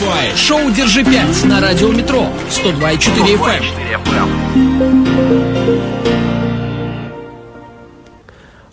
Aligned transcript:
Wi-Fi. 0.00 0.36
Шоу 0.36 0.70
«Держи 0.70 1.02
5» 1.02 1.46
на 1.46 1.60
радио 1.60 1.88
«Метро» 1.88 2.26
102,4 2.50 3.38
FM. 3.38 3.62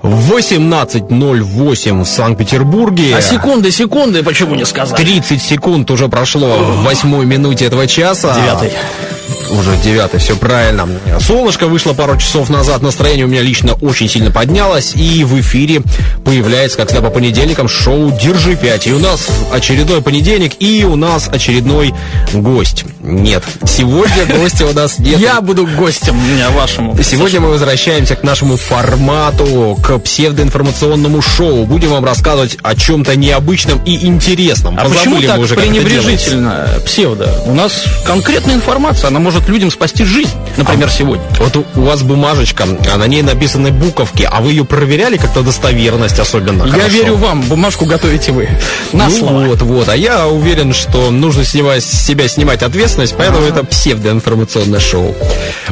18.08 0.01 2.03
в 2.03 2.07
Санкт-Петербурге. 2.07 3.17
А 3.17 3.21
секунды, 3.21 3.71
секунды, 3.71 4.23
почему 4.23 4.55
не 4.55 4.65
сказать? 4.65 4.97
30 4.97 5.41
секунд 5.41 5.91
уже 5.91 6.07
прошло 6.07 6.57
в 6.57 6.83
восьмой 6.83 7.25
минуте 7.25 7.65
этого 7.65 7.85
часа. 7.85 8.33
Девятый 8.35 8.71
уже 9.49 9.75
девятый, 9.83 10.19
все 10.19 10.35
правильно. 10.35 10.87
Солнышко 11.19 11.67
вышло 11.67 11.93
пару 11.93 12.17
часов 12.17 12.49
назад, 12.49 12.81
настроение 12.81 13.25
у 13.25 13.29
меня 13.29 13.41
лично 13.41 13.73
очень 13.73 14.09
сильно 14.09 14.31
поднялось, 14.31 14.93
и 14.95 15.23
в 15.23 15.39
эфире 15.41 15.81
появляется, 16.23 16.77
как 16.77 16.89
всегда 16.89 17.07
по 17.07 17.13
понедельникам, 17.13 17.67
шоу 17.67 18.11
«Держи 18.11 18.53
5». 18.53 18.89
И 18.89 18.93
у 18.93 18.99
нас 18.99 19.27
очередной 19.51 20.01
понедельник, 20.01 20.53
и 20.59 20.83
у 20.83 20.95
нас 20.95 21.27
очередной 21.27 21.93
гость. 22.33 22.85
Нет, 23.01 23.43
сегодня 23.65 24.25
гостя 24.25 24.67
у 24.67 24.73
нас 24.73 24.99
нет. 24.99 25.19
Я 25.19 25.41
буду 25.41 25.65
гостем 25.65 26.15
меня 26.15 26.49
вашему. 26.51 26.97
Сегодня 27.01 27.39
мы 27.39 27.49
возвращаемся 27.49 28.15
к 28.15 28.23
нашему 28.23 28.57
формату, 28.57 29.77
к 29.81 29.97
псевдоинформационному 29.99 31.21
шоу. 31.21 31.65
Будем 31.65 31.89
вам 31.89 32.05
рассказывать 32.05 32.57
о 32.61 32.75
чем-то 32.75 33.15
необычном 33.15 33.81
и 33.85 34.05
интересном. 34.05 34.77
А 34.77 34.83
Позабыли 34.83 34.97
почему 34.97 35.21
так 35.21 35.39
уже, 35.39 35.55
пренебрежительно 35.55 36.67
псевдо? 36.85 37.33
У 37.45 37.53
нас 37.53 37.85
конкретная 38.05 38.55
информация, 38.55 39.07
она 39.07 39.19
может 39.19 39.38
может 39.39 39.49
людям 39.49 39.71
спасти 39.71 40.03
жизнь, 40.03 40.29
например, 40.57 40.87
а, 40.87 40.91
сегодня. 40.91 41.23
Вот 41.39 41.55
у, 41.55 41.65
у 41.75 41.83
вас 41.83 42.03
бумажечка, 42.03 42.65
а 42.91 42.97
на 42.97 43.07
ней 43.07 43.21
написаны 43.21 43.71
буковки, 43.71 44.27
а 44.29 44.41
вы 44.41 44.51
ее 44.51 44.65
проверяли 44.65 45.15
как-то 45.15 45.43
достоверность 45.43 46.19
особенно? 46.19 46.65
Я 46.65 46.71
хорошо? 46.71 46.89
верю 46.89 47.15
вам, 47.15 47.41
бумажку 47.43 47.85
готовите 47.85 48.33
вы. 48.33 48.49
На 48.93 49.07
ну 49.07 49.17
слово. 49.17 49.45
вот, 49.45 49.61
вот. 49.61 49.89
А 49.89 49.95
я 49.95 50.27
уверен, 50.27 50.73
что 50.73 51.09
нужно 51.09 51.45
снимать, 51.45 51.83
с 51.83 52.05
себя 52.05 52.27
снимать 52.27 52.63
ответственность, 52.63 53.15
поэтому 53.17 53.39
А-а-а. 53.39 53.49
это 53.49 53.63
псевдоинформационное 53.63 54.79
шоу. 54.79 55.15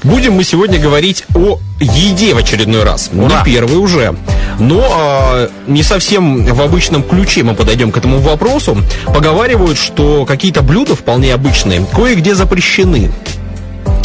Будем 0.03 0.33
мы 0.33 0.45
сегодня 0.45 0.79
говорить 0.79 1.25
о 1.35 1.59
еде 1.79 2.33
в 2.33 2.37
очередной 2.37 2.83
раз. 2.83 3.09
Ура. 3.13 3.39
Не 3.39 3.43
первый 3.43 3.77
уже. 3.77 4.15
Но 4.59 4.87
а, 4.89 5.49
не 5.67 5.83
совсем 5.83 6.45
в 6.45 6.61
обычном 6.61 7.03
ключе 7.03 7.43
мы 7.43 7.53
подойдем 7.53 7.91
к 7.91 7.97
этому 7.97 8.19
вопросу. 8.19 8.77
Поговаривают, 9.05 9.77
что 9.77 10.25
какие-то 10.25 10.61
блюда 10.61 10.95
вполне 10.95 11.33
обычные 11.33 11.85
кое-где 11.93 12.33
запрещены. 12.33 13.11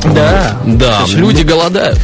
Да, 0.05 0.59
да. 0.67 1.01
Люди 1.15 1.43
голодают. 1.43 1.99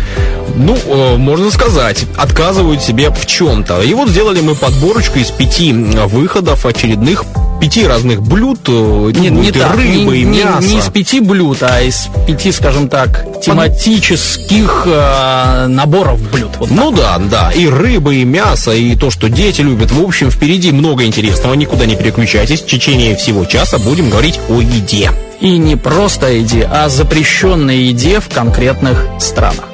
Ну, 0.56 0.76
э, 0.76 1.16
можно 1.16 1.50
сказать, 1.50 2.04
отказывают 2.16 2.82
себе 2.82 3.10
в 3.10 3.26
чем-то. 3.26 3.82
И 3.82 3.94
вот 3.94 4.08
сделали 4.08 4.40
мы 4.40 4.54
подборочку 4.54 5.18
из 5.18 5.30
пяти 5.30 5.72
выходов 5.72 6.66
очередных 6.66 7.24
пяти 7.60 7.86
разных 7.86 8.22
блюд, 8.22 8.60
э, 8.68 9.12
не, 9.14 9.52
так, 9.52 9.74
рыбы 9.74 10.18
не, 10.18 10.22
и 10.22 10.24
мясо. 10.24 10.62
Не, 10.62 10.74
не 10.74 10.78
из 10.78 10.84
пяти 10.84 11.20
блюд, 11.20 11.58
а 11.62 11.80
из 11.80 12.08
пяти, 12.26 12.52
скажем 12.52 12.88
так, 12.88 13.24
тематических 13.42 14.84
э, 14.86 15.66
наборов 15.68 16.20
блюд. 16.30 16.50
Вот 16.58 16.70
ну 16.70 16.90
да, 16.90 17.18
да, 17.18 17.50
и 17.50 17.66
рыба, 17.66 18.14
и 18.14 18.24
мясо, 18.24 18.72
и 18.72 18.94
то, 18.96 19.10
что 19.10 19.28
дети 19.28 19.60
любят. 19.60 19.90
В 19.90 20.02
общем, 20.02 20.30
впереди 20.30 20.72
много 20.72 21.04
интересного, 21.04 21.54
никуда 21.54 21.86
не 21.86 21.96
переключайтесь. 21.96 22.60
В 22.60 22.66
течение 22.66 23.16
всего 23.16 23.44
часа 23.44 23.78
будем 23.78 24.10
говорить 24.10 24.38
о 24.48 24.60
еде. 24.60 25.10
И 25.40 25.56
не 25.56 25.76
просто 25.76 26.30
еде, 26.32 26.68
а 26.70 26.88
запрещенной 26.88 27.78
еде 27.78 28.20
в 28.20 28.28
конкретных 28.28 29.06
странах. 29.20 29.67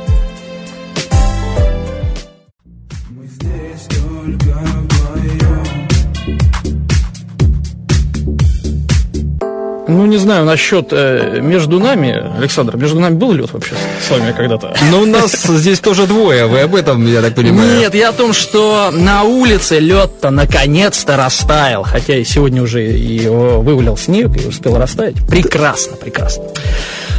Ну, 9.94 10.06
не 10.06 10.16
знаю, 10.18 10.44
насчет 10.44 10.88
э, 10.90 11.38
между 11.40 11.78
нами, 11.78 12.36
Александр, 12.36 12.76
между 12.76 12.98
нами 12.98 13.14
был 13.14 13.32
лед 13.32 13.52
вообще 13.52 13.74
с 14.04 14.10
вами 14.10 14.32
когда-то? 14.32 14.74
Ну, 14.90 15.02
у 15.02 15.06
нас 15.06 15.32
здесь 15.32 15.80
тоже 15.80 16.06
двое, 16.06 16.46
вы 16.46 16.60
об 16.60 16.74
этом, 16.74 17.06
я 17.06 17.22
так 17.22 17.34
понимаю. 17.34 17.78
Нет, 17.78 17.94
я 17.94 18.08
о 18.08 18.12
том, 18.12 18.32
что 18.32 18.90
на 18.92 19.22
улице 19.22 19.78
лед-то 19.78 20.30
наконец-то 20.30 21.16
растаял, 21.16 21.84
хотя 21.84 22.16
и 22.16 22.24
сегодня 22.24 22.62
уже 22.62 22.84
и 22.84 23.26
вывалил 23.28 23.96
снег 23.96 24.36
и 24.42 24.48
успел 24.48 24.78
растаять. 24.78 25.14
Прекрасно, 25.28 25.96
прекрасно. 25.96 26.44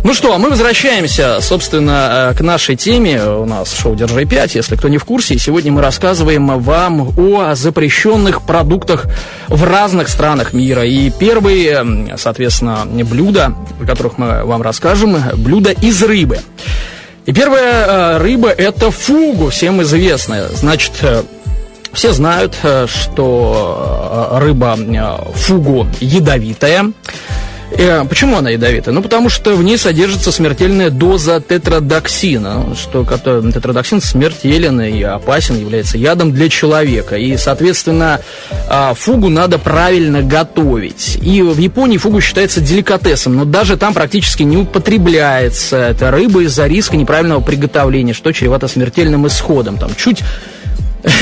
Ну 0.03 0.13
что, 0.13 0.33
а 0.33 0.37
мы 0.37 0.49
возвращаемся, 0.49 1.39
собственно, 1.41 2.31
э, 2.31 2.37
к 2.37 2.41
нашей 2.41 2.75
теме. 2.75 3.23
У 3.23 3.45
нас 3.45 3.73
шоу 3.73 3.95
«Держи 3.95 4.23
5», 4.23 4.51
если 4.53 4.75
кто 4.75 4.87
не 4.87 4.97
в 4.97 5.05
курсе. 5.05 5.37
сегодня 5.37 5.71
мы 5.71 5.81
рассказываем 5.81 6.59
вам 6.59 7.13
о 7.17 7.55
запрещенных 7.55 8.43
продуктах 8.43 9.05
в 9.47 9.63
разных 9.63 10.09
странах 10.09 10.53
мира. 10.53 10.85
И 10.85 11.09
первые, 11.09 12.15
соответственно, 12.17 12.85
блюда, 12.85 13.55
о 13.81 13.85
которых 13.85 14.17
мы 14.17 14.43
вам 14.45 14.61
расскажем, 14.61 15.17
блюда 15.35 15.71
из 15.71 16.01
рыбы. 16.03 16.39
И 17.25 17.33
первая 17.33 17.85
э, 17.85 18.17
рыба– 18.19 18.49
это 18.57 18.91
фугу, 18.91 19.49
всем 19.49 19.81
известная. 19.81 20.49
Значит, 20.49 20.93
э, 21.01 21.23
все 21.93 22.11
знают, 22.11 22.55
что 22.85 24.37
рыба 24.39 24.77
фугу 25.33 25.87
ядовитая. 26.01 26.91
Э, 27.71 28.05
почему 28.07 28.37
она 28.37 28.51
ядовитая? 28.51 28.93
Ну, 28.93 29.01
потому 29.01 29.29
что 29.29 29.55
в 29.55 29.63
ней 29.63 29.77
содержится 29.77 30.31
смертельная 30.31 30.89
доза 30.89 31.41
тетрадоксина, 31.41 32.75
что 32.75 33.03
тетрадоксин 33.03 34.01
смертелен 34.01 34.81
и 34.81 35.01
опасен, 35.01 35.59
является 35.59 35.97
ядом 35.97 36.31
для 36.31 36.49
человека. 36.49 37.15
И, 37.15 37.35
соответственно, 37.37 38.21
а, 38.69 38.93
фугу 38.93 39.29
надо 39.29 39.57
правильно 39.57 40.21
готовить. 40.21 41.17
И 41.21 41.41
в 41.41 41.57
Японии 41.57 41.97
фугу 41.97 42.21
считается 42.21 42.61
деликатесом, 42.61 43.35
но 43.35 43.45
даже 43.45 43.77
там 43.77 43.93
практически 43.93 44.43
не 44.43 44.57
употребляется 44.57 45.77
эта 45.77 46.11
рыба 46.11 46.43
из-за 46.43 46.67
риска 46.67 46.97
неправильного 46.97 47.41
приготовления, 47.41 48.13
что 48.13 48.31
чревато 48.31 48.67
смертельным 48.67 49.27
исходом. 49.27 49.77
Там 49.77 49.91
чуть 49.95 50.21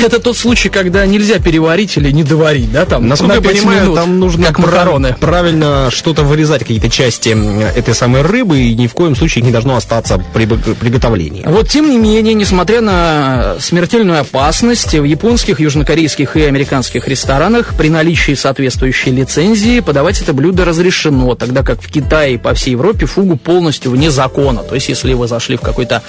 это 0.03 0.19
тот 0.19 0.37
случай, 0.37 0.69
когда 0.69 1.05
нельзя 1.05 1.39
переварить 1.39 1.97
или 1.97 2.11
не 2.11 2.23
доварить, 2.23 2.71
да, 2.71 2.85
там. 2.85 3.07
Насколько 3.07 3.41
на 3.41 3.45
я 3.45 3.53
понимаю, 3.53 3.83
минут, 3.83 3.95
там 3.95 4.19
нужно 4.19 4.47
как 4.47 4.59
макароны. 4.59 5.15
правильно 5.19 5.89
что-то 5.91 6.23
вырезать, 6.23 6.61
какие-то 6.61 6.89
части 6.89 7.35
этой 7.75 7.93
самой 7.93 8.21
рыбы, 8.21 8.59
и 8.59 8.75
ни 8.75 8.87
в 8.87 8.93
коем 8.93 9.15
случае 9.15 9.43
не 9.43 9.51
должно 9.51 9.75
остаться 9.75 10.23
при 10.33 10.45
приготовлении. 10.45 11.43
Вот, 11.45 11.69
тем 11.69 11.89
не 11.89 11.97
менее, 11.97 12.33
несмотря 12.33 12.81
на 12.81 13.55
смертельную 13.59 14.21
опасность, 14.21 14.93
в 14.93 15.03
японских, 15.03 15.59
южнокорейских 15.59 16.35
и 16.37 16.43
американских 16.43 17.07
ресторанах 17.07 17.73
при 17.77 17.89
наличии 17.89 18.33
соответствующей 18.33 19.11
лицензии 19.11 19.79
подавать 19.79 20.21
это 20.21 20.33
блюдо 20.33 20.65
разрешено, 20.65 21.35
тогда 21.35 21.63
как 21.63 21.81
в 21.81 21.91
Китае 21.91 22.35
и 22.35 22.37
по 22.37 22.53
всей 22.53 22.71
Европе 22.71 23.05
фугу 23.05 23.37
полностью 23.37 23.91
вне 23.91 24.09
закона. 24.11 24.63
То 24.63 24.75
есть, 24.75 24.89
если 24.89 25.13
вы 25.13 25.27
зашли 25.27 25.57
в 25.57 25.61
какой-то 25.61 26.01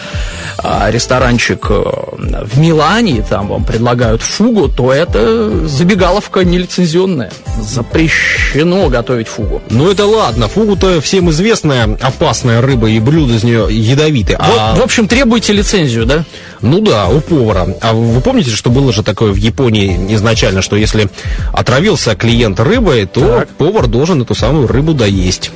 а, 0.58 0.90
ресторанчик 0.90 1.66
э, 1.68 1.74
в 1.74 2.58
Милане, 2.58 3.24
там 3.28 3.48
вам 3.48 3.63
предлагают 3.64 4.22
фугу, 4.22 4.68
то 4.68 4.92
это 4.92 5.66
забегаловка 5.66 6.44
нелицензионная. 6.44 7.30
Запрещено 7.60 8.88
готовить 8.88 9.28
фугу. 9.28 9.62
Ну 9.70 9.90
это 9.90 10.06
ладно, 10.06 10.48
фугу-то 10.48 11.00
всем 11.00 11.30
известная 11.30 11.96
опасная 12.00 12.60
рыба 12.60 12.88
и 12.88 13.00
блюдо 13.00 13.34
из 13.34 13.44
нее 13.44 13.66
ядовитые. 13.70 14.36
А... 14.38 14.74
В, 14.74 14.80
в 14.80 14.82
общем, 14.82 15.08
требуете 15.08 15.52
лицензию, 15.52 16.06
да? 16.06 16.24
Ну 16.60 16.80
да, 16.80 17.08
у 17.08 17.20
повара. 17.20 17.66
А 17.80 17.92
вы 17.92 18.20
помните, 18.20 18.50
что 18.50 18.70
было 18.70 18.92
же 18.92 19.02
такое 19.02 19.32
в 19.32 19.36
Японии 19.36 20.14
изначально, 20.14 20.62
что 20.62 20.76
если 20.76 21.08
отравился 21.52 22.14
клиент 22.14 22.60
рыбой, 22.60 23.06
то 23.06 23.20
так. 23.20 23.48
повар 23.50 23.86
должен 23.86 24.22
эту 24.22 24.34
самую 24.34 24.66
рыбу 24.66 24.94
доесть 24.94 25.50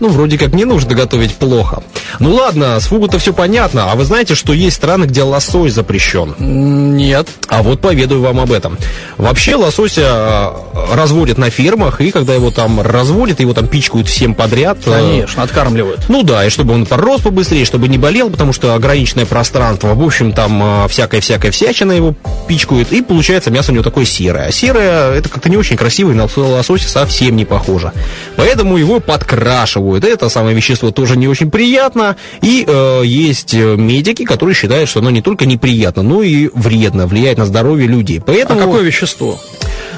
ну, 0.00 0.08
вроде 0.08 0.38
как 0.38 0.52
не 0.52 0.64
нужно 0.64 0.94
готовить 0.94 1.34
плохо. 1.34 1.82
Ну 2.20 2.34
ладно, 2.34 2.78
с 2.78 2.86
фугу-то 2.86 3.18
все 3.18 3.32
понятно. 3.32 3.90
А 3.90 3.94
вы 3.94 4.04
знаете, 4.04 4.34
что 4.34 4.52
есть 4.52 4.76
страны, 4.76 5.04
где 5.04 5.22
лосось 5.22 5.72
запрещен? 5.72 6.34
Нет. 6.38 7.28
А 7.48 7.62
вот 7.62 7.80
поведаю 7.80 8.20
вам 8.20 8.40
об 8.40 8.52
этом. 8.52 8.78
Вообще 9.16 9.56
лосося 9.56 10.02
э, 10.02 10.94
разводят 10.94 11.38
на 11.38 11.50
фермах, 11.50 12.00
и 12.00 12.10
когда 12.10 12.34
его 12.34 12.50
там 12.50 12.80
разводят, 12.80 13.40
его 13.40 13.54
там 13.54 13.68
пичкают 13.68 14.08
всем 14.08 14.34
подряд. 14.34 14.78
Э, 14.86 14.92
Конечно, 14.92 15.42
откармливают. 15.42 16.08
Ну 16.08 16.22
да, 16.22 16.44
и 16.44 16.50
чтобы 16.50 16.74
он 16.74 16.86
порос 16.86 17.22
побыстрее, 17.22 17.64
чтобы 17.64 17.88
не 17.88 17.98
болел, 17.98 18.30
потому 18.30 18.52
что 18.52 18.74
ограниченное 18.74 19.26
пространство. 19.26 19.94
В 19.94 20.02
общем, 20.02 20.32
там 20.32 20.88
всякая-всякая 20.88 21.48
э, 21.48 21.52
всячина 21.52 21.92
его 21.92 22.14
пичкают, 22.46 22.92
и 22.92 23.02
получается 23.02 23.50
мясо 23.50 23.72
у 23.72 23.74
него 23.74 23.84
такое 23.84 24.04
серое. 24.04 24.48
А 24.48 24.52
серое, 24.52 25.12
это 25.12 25.28
как-то 25.28 25.48
не 25.48 25.56
очень 25.56 25.76
красиво, 25.76 26.10
и 26.10 26.14
на 26.14 26.28
лосося 26.36 26.88
совсем 26.88 27.36
не 27.36 27.44
похоже. 27.44 27.92
Поэтому 28.36 28.76
его 28.76 29.00
подкрашивают 29.00 29.85
будет. 29.86 30.04
Это 30.04 30.28
самое 30.28 30.54
вещество 30.54 30.90
тоже 30.90 31.16
не 31.16 31.28
очень 31.28 31.50
приятно. 31.50 32.16
И 32.42 32.64
э, 32.66 33.02
есть 33.04 33.54
э, 33.54 33.76
медики, 33.76 34.24
которые 34.24 34.54
считают, 34.54 34.88
что 34.88 35.00
оно 35.00 35.10
не 35.10 35.22
только 35.22 35.46
неприятно, 35.46 36.02
но 36.02 36.22
и 36.22 36.50
вредно, 36.54 37.06
влияет 37.06 37.38
на 37.38 37.46
здоровье 37.46 37.86
людей. 37.86 38.20
Поэтому... 38.24 38.60
А 38.60 38.64
какое 38.64 38.82
вещество? 38.82 39.38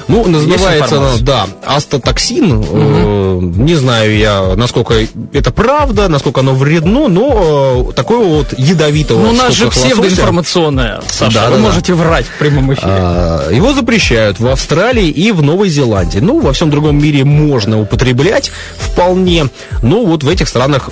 Ну, 0.09 0.27
называется 0.27 0.97
она, 0.97 1.11
да, 1.21 1.47
астотоксин. 1.65 2.51
Угу. 2.51 2.67
Э, 2.71 3.39
не 3.41 3.75
знаю 3.75 4.17
я, 4.17 4.55
насколько 4.55 4.95
это 5.33 5.51
правда, 5.51 6.07
насколько 6.07 6.39
оно 6.39 6.55
вредно, 6.55 7.07
но 7.07 7.89
э, 7.89 7.93
такое 7.93 8.17
вот 8.19 8.53
ядовитого. 8.57 9.21
Ну, 9.21 9.29
у 9.29 9.33
нас 9.33 9.53
же 9.53 9.69
псевдоинформационное, 9.69 11.01
Саша, 11.07 11.33
да, 11.33 11.49
вы 11.49 11.57
да, 11.57 11.61
можете 11.61 11.93
да. 11.93 12.03
врать 12.03 12.25
в 12.25 12.39
прямом 12.39 12.73
эфире. 12.73 12.87
А, 12.87 13.51
его 13.51 13.73
запрещают 13.73 14.39
в 14.39 14.47
Австралии 14.47 15.09
и 15.09 15.31
в 15.31 15.43
Новой 15.43 15.69
Зеландии. 15.69 16.19
Ну, 16.19 16.39
во 16.39 16.53
всем 16.53 16.71
другом 16.71 16.97
мире 16.97 17.23
можно 17.23 17.79
употреблять 17.79 18.51
вполне, 18.77 19.49
но 19.83 20.03
вот 20.03 20.23
в 20.23 20.29
этих 20.29 20.47
странах 20.47 20.89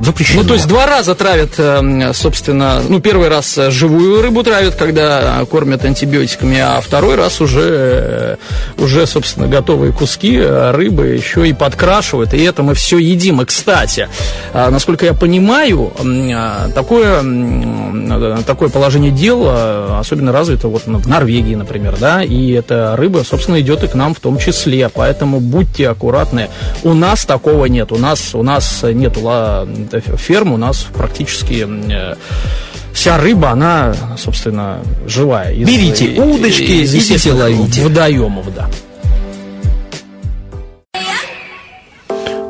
запрещено. 0.00 0.42
Ну, 0.42 0.48
то 0.48 0.54
есть 0.54 0.68
два 0.68 0.86
раза 0.86 1.16
травят, 1.16 1.54
э, 1.58 2.12
собственно, 2.14 2.82
ну, 2.88 3.00
первый 3.00 3.28
раз 3.28 3.58
живую 3.68 4.22
рыбу 4.22 4.44
травят, 4.44 4.76
когда 4.76 5.44
кормят 5.50 5.84
антибиотиками, 5.84 6.58
а 6.58 6.80
второй 6.80 7.16
раз 7.16 7.40
уже, 7.40 7.60
э, 7.64 8.36
уже 8.78 9.06
собственно, 9.06 9.46
готовые 9.46 9.92
куски 9.92 10.40
рыбы 10.40 11.08
еще 11.08 11.48
и 11.48 11.52
подкрашивают, 11.52 12.34
и 12.34 12.42
это 12.42 12.62
мы 12.62 12.74
все 12.74 12.98
едим. 12.98 13.40
И, 13.42 13.44
кстати, 13.44 14.08
а, 14.52 14.70
насколько 14.70 15.04
я 15.04 15.14
понимаю, 15.14 15.92
а, 15.98 16.68
такое, 16.74 17.22
такое 18.44 18.68
положение 18.68 19.10
дел 19.10 19.48
особенно 19.98 20.32
развито 20.32 20.68
вот 20.68 20.82
в 20.86 21.08
Норвегии, 21.08 21.54
например, 21.54 21.96
да, 21.98 22.22
и 22.22 22.52
эта 22.52 22.94
рыба, 22.96 23.22
собственно, 23.24 23.60
идет 23.60 23.84
и 23.84 23.88
к 23.88 23.94
нам 23.94 24.14
в 24.14 24.20
том 24.20 24.38
числе, 24.38 24.88
поэтому 24.88 25.40
будьте 25.40 25.88
аккуратны. 25.88 26.48
У 26.82 26.94
нас 26.94 27.24
такого 27.24 27.66
нет, 27.66 27.92
у 27.92 27.98
нас, 27.98 28.34
у 28.34 28.42
нас 28.42 28.82
нет 28.82 29.18
ферм, 30.16 30.52
у 30.52 30.56
нас 30.56 30.86
практически 30.94 31.66
э, 31.68 32.14
вся 32.92 33.18
рыба, 33.18 33.50
она, 33.50 33.94
собственно, 34.16 34.80
живая. 35.06 35.52
Из, 35.52 35.66
Берите 35.66 36.20
удочки, 36.20 36.62
из, 36.62 36.94
идите 36.94 37.32
ловите. 37.32 37.82
Водоемов, 37.82 38.54
да. 38.54 38.68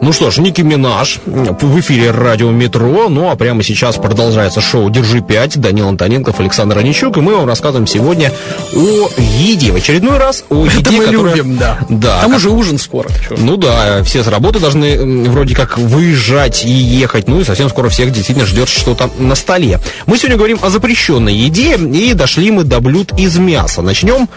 Ну 0.02 0.14
что 0.14 0.31
ж, 0.31 0.38
Ники 0.38 0.62
Минаж 0.62 1.19
в 1.26 1.81
эфире 1.81 2.11
радио 2.11 2.50
Метро. 2.50 3.11
Ну 3.11 3.29
а 3.31 3.37
прямо 3.37 3.62
сейчас 3.62 3.97
продолжается 3.97 4.62
шоу 4.62 4.88
«Держи 4.88 5.19
5». 5.19 5.58
Данил 5.58 5.88
Антоненков, 5.88 6.41
Александр 6.41 6.79
Аничук. 6.79 7.19
И 7.19 7.20
мы 7.20 7.35
вам 7.37 7.47
рассказываем 7.47 7.87
сегодня 7.87 8.32
о 8.75 9.11
еде. 9.19 9.73
В 9.73 9.76
очередной 9.76 10.17
раз 10.17 10.44
о 10.49 10.64
еде, 10.64 10.79
Это 10.81 10.93
мы 10.93 11.05
которая... 11.05 11.35
любим, 11.35 11.58
да. 11.58 11.79
да. 11.91 12.20
Там 12.23 12.31
как... 12.31 12.38
уже 12.38 12.49
ужин 12.49 12.79
скоро. 12.79 13.11
Ну 13.37 13.58
да, 13.58 14.02
все 14.02 14.25
с 14.25 14.26
работы 14.26 14.58
должны 14.58 15.29
вроде 15.29 15.55
как 15.55 15.76
выезжать 15.76 16.64
и 16.64 16.70
ехать. 16.70 17.29
Ну 17.29 17.41
и 17.41 17.44
совсем 17.44 17.69
скоро 17.69 17.91
всех 17.91 18.11
действительно 18.11 18.47
ждет 18.47 18.70
что-то 18.70 19.11
на 19.19 19.35
столе. 19.35 19.81
Мы 20.06 20.17
сегодня 20.17 20.38
говорим 20.38 20.61
о 20.62 20.70
запрещенной 20.70 21.35
еде. 21.35 21.76
И 21.76 22.14
дошли 22.14 22.50
мы 22.50 22.64
до 22.64 22.81
блюд 22.81 23.12
из 23.19 23.37
мяса. 23.37 23.82
Начнем 23.82 24.31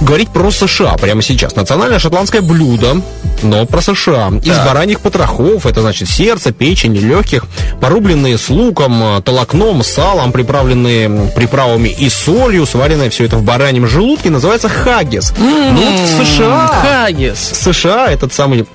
говорить 0.00 0.30
про 0.30 0.50
США 0.50 0.94
прямо 0.94 1.22
сейчас. 1.22 1.56
Национальное 1.56 1.98
шотландское 1.98 2.42
блюдо, 2.42 3.02
но 3.42 3.66
про 3.66 3.80
США. 3.80 4.30
Из 4.42 4.54
так. 4.54 4.66
бараньих 4.66 5.00
потрохов, 5.00 5.66
это 5.66 5.80
значит 5.80 6.08
сердце, 6.08 6.52
печень, 6.52 6.96
легких, 6.96 7.44
порубленные 7.80 8.38
с 8.38 8.48
луком, 8.48 9.22
толокном, 9.22 9.82
салом, 9.82 10.32
приправленные 10.32 11.30
приправами 11.34 11.88
и 11.88 12.08
солью, 12.08 12.66
сваренное 12.66 13.10
все 13.10 13.24
это 13.24 13.36
в 13.36 13.42
бараньем 13.42 13.86
желудке, 13.86 14.30
называется 14.30 14.68
хаггис. 14.68 15.32
Mm-hmm. 15.32 15.70
Ну 15.72 15.90
вот 15.90 16.00
в 16.00 16.26
США... 16.26 16.66
Хаггис. 16.68 17.38
США 17.38 18.10
этот 18.10 18.32
самый 18.32 18.66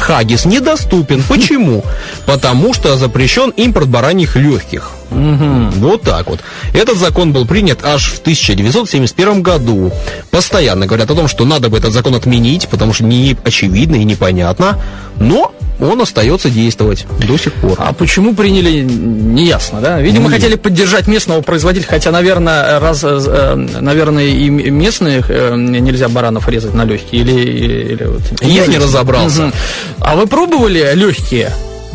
Хагис 0.00 0.44
недоступен. 0.44 1.22
Почему? 1.28 1.84
Потому 2.26 2.74
что 2.74 2.96
запрещен 2.96 3.50
импорт 3.50 3.88
бараньих 3.88 4.36
легких. 4.36 4.90
Угу. 5.12 5.86
Вот 5.86 6.02
так 6.02 6.28
вот. 6.28 6.40
Этот 6.74 6.96
закон 6.96 7.32
был 7.32 7.46
принят 7.46 7.84
аж 7.84 8.08
в 8.10 8.20
1971 8.20 9.42
году. 9.42 9.92
Постоянно 10.30 10.86
говорят 10.86 11.10
о 11.10 11.14
том, 11.14 11.28
что 11.28 11.44
надо 11.44 11.68
бы 11.68 11.78
этот 11.78 11.92
закон 11.92 12.14
отменить, 12.14 12.68
потому 12.68 12.92
что 12.92 13.04
не 13.04 13.36
очевидно 13.44 13.96
и 13.96 14.04
непонятно. 14.04 14.78
Но 15.18 15.54
он 15.80 16.00
остается 16.00 16.48
действовать 16.48 17.06
до 17.26 17.36
сих 17.36 17.52
пор. 17.54 17.74
А 17.78 17.92
почему 17.92 18.34
приняли, 18.34 18.82
неясно, 18.82 19.80
да? 19.80 20.00
Видимо, 20.00 20.28
Нет. 20.28 20.34
хотели 20.34 20.54
поддержать 20.56 21.08
местного 21.08 21.40
производителя, 21.40 21.88
хотя, 21.88 22.10
наверное, 22.10 22.78
раз, 22.78 23.02
э, 23.04 23.54
наверное, 23.54 24.26
и 24.26 24.48
местных 24.48 25.26
э, 25.28 25.54
нельзя 25.56 26.08
баранов 26.08 26.48
резать 26.48 26.74
на 26.74 26.84
легкие, 26.84 27.22
или... 27.22 27.32
или 27.32 28.04
вот, 28.04 28.22
Я 28.42 28.66
не 28.66 28.78
разобрался. 28.78 29.46
Угу. 29.46 29.52
А 30.00 30.16
вы 30.16 30.26
пробовали 30.26 30.92
легкие? 30.94 31.52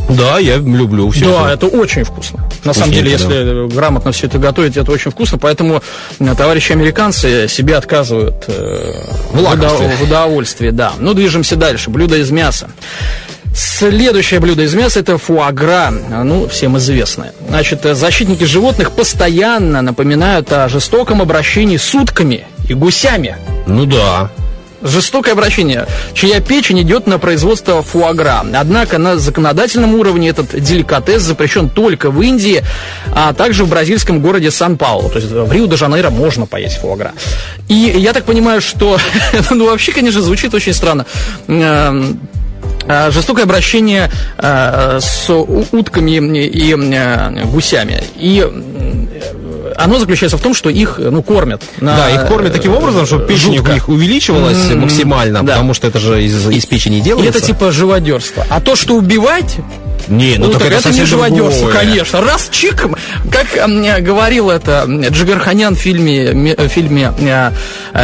Да, 0.09 0.39
я 0.39 0.57
люблю 0.57 1.09
все. 1.09 1.25
Да, 1.25 1.51
это, 1.51 1.67
это 1.67 1.77
очень 1.77 2.03
вкусно. 2.03 2.47
На 2.63 2.73
самом 2.73 2.91
деле, 2.93 3.11
если 3.11 3.67
да. 3.67 3.75
грамотно 3.75 4.11
все 4.11 4.27
это 4.27 4.37
готовить, 4.37 4.77
это 4.77 4.91
очень 4.91 5.11
вкусно. 5.11 5.37
Поэтому 5.37 5.81
э, 6.19 6.35
товарищи 6.35 6.71
американцы 6.71 7.47
себе 7.47 7.75
отказывают 7.75 8.45
э, 8.47 8.93
в, 9.31 9.37
в 9.37 10.03
удовольствии. 10.03 10.69
Да. 10.69 10.93
Ну, 10.99 11.13
движемся 11.13 11.55
дальше. 11.55 11.89
Блюдо 11.89 12.17
из 12.17 12.31
мяса. 12.31 12.69
Следующее 13.53 14.39
блюдо 14.39 14.63
из 14.63 14.75
мяса 14.75 14.99
это 14.99 15.17
фуагра, 15.17 15.89
ну, 15.89 16.47
всем 16.47 16.77
известное. 16.77 17.33
Значит, 17.49 17.81
защитники 17.83 18.43
животных 18.43 18.91
постоянно 18.91 19.81
напоминают 19.81 20.51
о 20.53 20.69
жестоком 20.69 21.23
обращении 21.23 21.77
с 21.77 21.95
утками 21.95 22.45
и 22.69 22.75
гусями. 22.75 23.35
Ну 23.65 23.85
да. 23.85 24.29
Жестокое 24.81 25.33
обращение, 25.33 25.87
чья 26.13 26.39
печень 26.39 26.81
идет 26.81 27.07
на 27.07 27.19
производство 27.19 27.81
фуагра. 27.81 28.43
Однако 28.53 28.97
на 28.97 29.17
законодательном 29.17 29.95
уровне 29.95 30.29
этот 30.29 30.59
деликатес 30.59 31.21
запрещен 31.21 31.69
только 31.69 32.11
в 32.11 32.21
Индии, 32.21 32.63
а 33.13 33.33
также 33.33 33.65
в 33.65 33.69
бразильском 33.69 34.21
городе 34.21 34.51
Сан-Паулу. 34.51 35.09
То 35.09 35.19
есть 35.19 35.31
в 35.31 35.51
Рио-де-Жанейро 35.51 36.09
можно 36.09 36.45
поесть 36.45 36.79
фуагра. 36.79 37.13
И 37.67 37.73
я 37.73 38.13
так 38.13 38.25
понимаю, 38.25 38.61
что, 38.61 38.97
ну 39.49 39.65
вообще, 39.65 39.91
конечно, 39.91 40.21
звучит 40.21 40.53
очень 40.53 40.73
странно 40.73 41.05
эм, 41.47 42.19
Э, 42.87 43.11
жестокое 43.11 43.43
обращение 43.43 44.09
э, 44.37 44.99
с 45.01 45.29
утками 45.29 46.45
и 46.45 46.73
э, 46.73 47.45
гусями. 47.45 48.01
И 48.15 48.45
оно 49.75 49.99
заключается 49.99 50.37
в 50.37 50.41
том, 50.41 50.53
что 50.53 50.69
их 50.69 50.99
ну, 50.99 51.21
кормят. 51.23 51.61
На... 51.79 51.95
Да, 51.97 52.09
их 52.09 52.27
кормят 52.27 52.53
таким 52.53 52.73
образом, 52.73 53.05
чтобы 53.05 53.25
печень 53.25 53.57
у 53.59 53.67
них 53.67 53.89
увеличивалась 53.89 54.57
mm-hmm. 54.57 54.75
максимально, 54.75 55.43
да. 55.43 55.53
потому 55.53 55.73
что 55.73 55.87
это 55.87 55.99
же 55.99 56.23
из, 56.23 56.47
из 56.49 56.65
печени 56.65 56.99
делается. 56.99 57.33
И 57.33 57.37
это 57.37 57.45
типа 57.45 57.71
живодерство. 57.71 58.45
А 58.49 58.61
то, 58.61 58.75
что 58.75 58.95
убивать, 58.95 59.57
не, 60.07 60.37
ну, 60.37 60.47
ну 60.47 60.53
так, 60.53 60.63
так 60.63 60.71
это, 60.71 60.89
это 60.89 60.97
не 60.97 61.05
живодерство, 61.05 61.69
конечно. 61.69 62.21
Раз 62.21 62.49
чик, 62.51 62.87
как 63.31 63.47
э, 63.55 64.01
говорил 64.01 64.49
это 64.49 64.85
Джигарханян 64.87 65.75
в 65.75 65.79
фильме, 65.79 66.55
в 66.55 66.67
фильме 66.69 67.11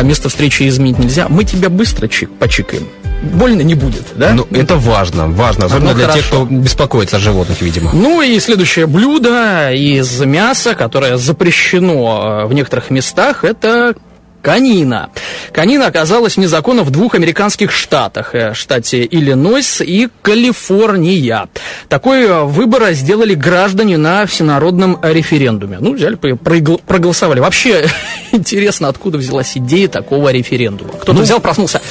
«Место 0.01 0.29
встречи 0.29 0.67
изменить 0.67 0.99
нельзя», 0.99 1.27
мы 1.29 1.43
тебя 1.43 1.69
быстро 1.69 2.07
чик, 2.07 2.29
почикаем 2.37 2.87
больно 3.23 3.61
не 3.61 3.75
будет, 3.75 4.05
да? 4.15 4.33
Ну, 4.33 4.47
это 4.51 4.75
важно, 4.75 5.27
важно, 5.27 5.65
особенно 5.65 5.91
ну, 5.91 5.95
для 5.95 6.07
хорошо. 6.07 6.19
тех, 6.19 6.27
кто 6.27 6.45
беспокоится 6.45 7.17
о 7.17 7.19
животных, 7.19 7.61
видимо. 7.61 7.91
Ну 7.93 8.21
и 8.21 8.39
следующее 8.39 8.85
блюдо 8.85 9.71
из 9.73 10.19
мяса, 10.21 10.75
которое 10.75 11.17
запрещено 11.17 12.43
э, 12.43 12.45
в 12.47 12.53
некоторых 12.53 12.89
местах, 12.89 13.43
это 13.43 13.95
Канина. 14.43 15.09
Канина 15.53 15.87
оказалась 15.87 16.35
вне 16.35 16.49
закона 16.49 16.83
в 16.83 16.91
двух 16.91 17.15
американских 17.15 17.71
штатах, 17.71 18.35
э, 18.35 18.53
штате 18.53 19.07
Иллинойс 19.09 19.79
и 19.79 20.09
Калифорния. 20.21 21.47
Такой 21.87 22.25
э, 22.25 22.43
выбор 22.43 22.91
сделали 22.91 23.35
граждане 23.35 23.97
на 23.97 24.25
всенародном 24.25 24.99
референдуме. 25.01 25.77
Ну, 25.79 25.93
взяли, 25.93 26.15
проголосовали. 26.15 27.39
Вообще, 27.39 27.87
интересно, 28.33 28.89
откуда 28.89 29.17
взялась 29.17 29.55
идея 29.55 29.87
такого 29.87 30.29
референдума. 30.29 30.91
Кто-то 30.91 31.13
ну, 31.13 31.21
взял, 31.21 31.39
проснулся, 31.39 31.81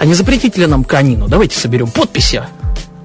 а 0.00 0.06
не 0.06 0.14
запретите 0.14 0.62
ли 0.62 0.66
нам 0.66 0.84
канину? 0.84 1.28
Давайте 1.28 1.58
соберем 1.58 1.88
подписи 1.90 2.42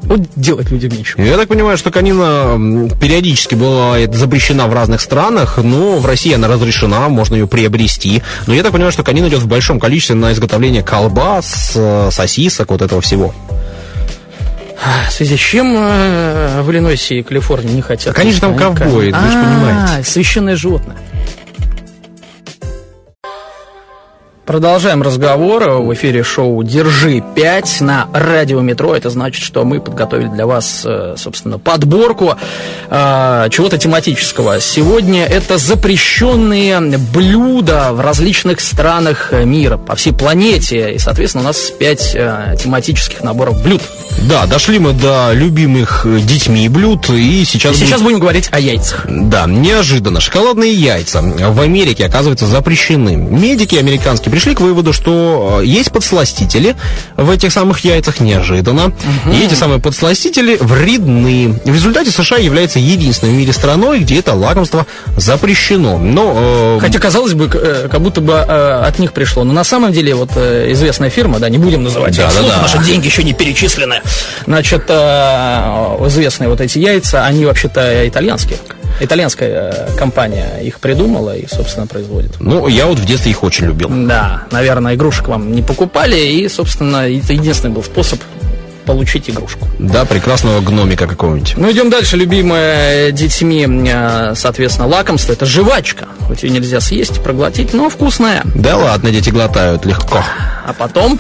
вот 0.04 0.22
делать 0.36 0.70
людям 0.70 0.92
нечего. 0.92 1.22
Я 1.22 1.38
так 1.38 1.48
понимаю, 1.48 1.78
что 1.78 1.92
конина 1.92 2.90
периодически 3.00 3.56
была 3.56 3.98
запрещена 4.12 4.68
в 4.68 4.74
разных 4.74 5.02
странах, 5.02 5.58
но 5.58 5.98
в 5.98 6.06
России 6.06 6.34
она 6.34 6.48
разрешена, 6.48 7.10
можно 7.10 7.36
ее 7.36 7.48
приобрести. 7.48 8.22
Но 8.48 8.54
я 8.54 8.64
так 8.64 8.72
понимаю, 8.72 8.92
что 8.92 9.04
конина 9.04 9.28
идет 9.28 9.40
в 9.40 9.48
большом 9.48 9.80
количестве 9.80 10.16
на 10.16 10.32
изготовление 10.34 10.84
колбас, 10.84 11.74
э, 11.76 12.10
сосисок, 12.12 12.72
вот 12.72 12.82
этого 12.82 13.02
всего. 13.02 13.34
В 15.08 15.14
связи 15.14 15.38
с 15.38 15.40
чем 15.40 15.74
э, 15.78 16.62
в 16.62 16.72
Иллинойсе 16.72 17.20
и 17.20 17.24
Калифорнии 17.24 17.74
не 17.74 17.82
хотят? 17.82 18.14
Конечно, 18.14 18.50
там 18.50 18.58
ковбои, 18.58 19.12
вы 19.12 19.32
же 19.32 19.38
понимаете. 19.38 20.10
Священное 20.10 20.56
животное. 20.56 20.98
Продолжаем 24.46 25.02
разговор 25.02 25.64
в 25.70 25.94
эфире 25.94 26.22
шоу 26.22 26.64
«Держи 26.64 27.20
5» 27.20 27.82
на 27.82 28.10
радио 28.12 28.60
«Метро». 28.60 28.94
Это 28.94 29.10
значит, 29.10 29.42
что 29.42 29.64
мы 29.64 29.80
подготовили 29.80 30.28
для 30.28 30.46
вас, 30.46 30.82
э, 30.84 31.16
собственно, 31.18 31.60
подборку 31.60 32.36
э, 32.90 33.48
чего-то 33.50 33.78
тематического. 33.78 34.60
Сегодня 34.60 35.26
это 35.26 35.58
запрещенные 35.58 36.82
блюда 37.14 37.92
в 37.94 38.02
различных 38.02 38.60
странах 38.60 39.32
мира, 39.32 39.78
по 39.78 39.96
всей 39.96 40.12
планете. 40.12 40.94
И, 40.94 41.00
соответственно, 41.00 41.46
у 41.46 41.48
нас 41.48 41.72
5 41.80 42.12
э, 42.14 42.56
тематических 42.60 43.24
наборов 43.24 43.64
блюд. 43.64 43.82
Да, 44.28 44.46
дошли 44.46 44.80
мы 44.80 44.94
до 44.94 45.32
любимых 45.34 46.06
э, 46.06 46.20
детьми 46.22 46.70
блюд, 46.70 47.10
и 47.10 47.44
сейчас... 47.46 47.76
И 47.76 47.80
сейчас 47.80 48.02
будем 48.02 48.20
говорить 48.20 48.48
о 48.52 48.60
яйцах. 48.60 49.06
Да, 49.10 49.46
неожиданно. 49.48 50.22
Шоколадные 50.22 50.74
яйца 50.74 51.22
в 51.22 51.60
Америке, 51.60 52.06
оказывается, 52.06 52.46
запрещены. 52.46 53.16
Медики 53.16 53.76
американские 53.76 54.32
пришли 54.32 54.56
к 54.56 54.62
выводу, 54.62 54.94
что 54.94 55.60
э, 55.62 55.66
есть 55.66 55.92
подсластители 55.92 56.76
в 57.18 57.30
этих 57.30 57.52
самых 57.52 57.80
яйцах, 57.80 58.22
неожиданно. 58.22 58.86
Угу. 58.86 59.34
И 59.34 59.46
эти 59.46 59.56
самые 59.56 59.80
подсластители 59.80 60.58
вредны. 60.60 61.60
В 61.66 61.74
результате 61.74 62.12
США 62.12 62.38
является 62.38 62.80
единственной 62.80 63.34
в 63.34 63.36
мире 63.36 63.52
страной, 63.52 64.00
где 64.00 64.20
это 64.20 64.34
лакомство 64.34 64.88
запрещено. 65.18 65.98
Но, 65.98 66.78
э... 66.78 66.80
Хотя, 66.80 67.00
казалось 67.00 67.34
бы, 67.34 67.50
э, 67.54 67.90
как 67.92 68.02
будто 68.02 68.22
бы 68.22 68.34
э, 68.34 68.84
от 68.86 69.00
них 69.00 69.12
пришло. 69.12 69.44
Но 69.44 69.52
на 69.52 69.66
самом 69.66 69.92
деле, 69.92 70.16
вот 70.16 70.32
э, 70.36 70.72
известная 70.72 71.10
фирма, 71.10 71.40
да, 71.40 71.50
не 71.50 71.58
будем 71.58 71.84
называть, 71.84 72.16
да, 72.16 72.32
да, 72.34 72.42
да. 72.42 72.62
наши 72.62 72.78
деньги 72.86 73.08
еще 73.08 73.24
не 73.24 73.34
перечислены. 73.34 74.02
Значит, 74.46 74.84
э, 74.88 74.94
известные 76.08 76.50
вот 76.50 76.62
эти 76.62 76.80
яйца, 76.80 77.26
они 77.26 77.46
вообще-то 77.46 78.08
итальянские. 78.08 78.58
Итальянская 79.00 79.72
э, 79.72 79.98
компания 79.98 80.60
их 80.62 80.80
придумала 80.80 81.36
и, 81.36 81.48
собственно, 81.48 81.88
производит. 81.88 82.36
Ну, 82.40 82.68
я 82.68 82.86
вот 82.86 83.00
в 83.00 83.06
детстве 83.06 83.32
их 83.32 83.44
очень 83.44 83.66
любил. 83.66 83.90
Да, 83.90 84.44
наверное, 84.52 84.96
игрушек 84.96 85.28
вам 85.28 85.52
не 85.52 85.62
покупали, 85.62 86.18
и, 86.18 86.48
собственно, 86.48 87.10
это 87.10 87.34
единственный 87.34 87.72
был 87.72 87.84
способ 87.84 88.20
получить 88.86 89.30
игрушку. 89.30 89.68
Да, 89.80 90.06
прекрасного 90.06 90.62
гномика 90.62 91.08
какого-нибудь. 91.08 91.56
Ну, 91.58 91.72
идем 91.72 91.90
дальше. 91.90 92.18
Любимое 92.18 93.12
детьми, 93.12 93.68
э, 93.68 94.34
соответственно, 94.36 94.88
лакомство. 94.88 95.34
Это 95.34 95.46
жвачка. 95.46 96.06
Хоть 96.28 96.44
ее 96.44 96.52
нельзя 96.52 96.80
съесть, 96.80 97.22
проглотить, 97.24 97.74
но 97.74 97.90
вкусная. 97.90 98.44
Да 98.56 98.78
ладно, 98.78 99.12
дети 99.12 99.30
глотают 99.30 99.86
легко. 99.86 100.24
А 100.66 100.74
потом 100.74 101.20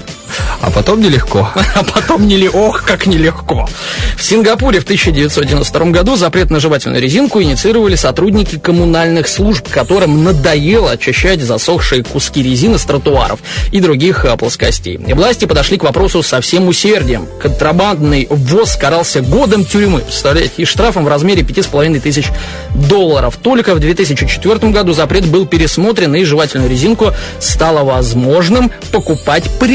а 0.62 0.72
потом 0.72 1.02
нелегко. 1.02 1.50
А 1.75 1.84
потом 1.84 2.28
не 2.28 2.48
ох, 2.48 2.84
как 2.84 3.08
нелегко. 3.08 3.68
В 4.16 4.24
Сингапуре 4.24 4.80
в 4.80 4.84
1992 4.84 5.86
году 5.88 6.16
запрет 6.16 6.50
на 6.50 6.60
жевательную 6.60 7.02
резинку 7.02 7.42
инициировали 7.42 7.96
сотрудники 7.96 8.58
коммунальных 8.58 9.28
служб, 9.28 9.68
которым 9.70 10.24
надоело 10.24 10.92
очищать 10.92 11.42
засохшие 11.42 12.04
куски 12.04 12.44
резины 12.44 12.78
с 12.78 12.84
тротуаров 12.84 13.40
и 13.72 13.80
других 13.80 14.25
а, 14.25 14.38
плоскостей. 14.38 14.96
И 14.96 15.13
власти 15.13 15.46
подошли 15.46 15.78
к 15.78 15.84
вопросу 15.84 16.22
со 16.22 16.42
всем 16.42 16.68
усердием. 16.68 17.28
Контрабандный 17.42 18.28
ввоз 18.30 18.75
карался 18.75 19.22
годом 19.22 19.66
тюрьмы, 19.66 20.02
представляете, 20.02 20.54
и 20.58 20.66
штрафом 20.66 21.06
в 21.06 21.08
размере 21.08 21.42
5,5 21.42 22.00
тысяч 22.00 22.30
долларов. 22.75 23.38
Только 23.42 23.74
в 23.74 23.80
2004 23.80 24.72
году 24.72 24.94
запрет 24.94 25.25
был 25.25 25.46
пересмотрен, 25.46 26.16
и 26.16 26.24
жевательную 26.24 26.70
резинку 26.70 27.12
стало 27.40 27.84
возможным 27.84 28.72
покупать 28.92 29.50
по 29.60 29.66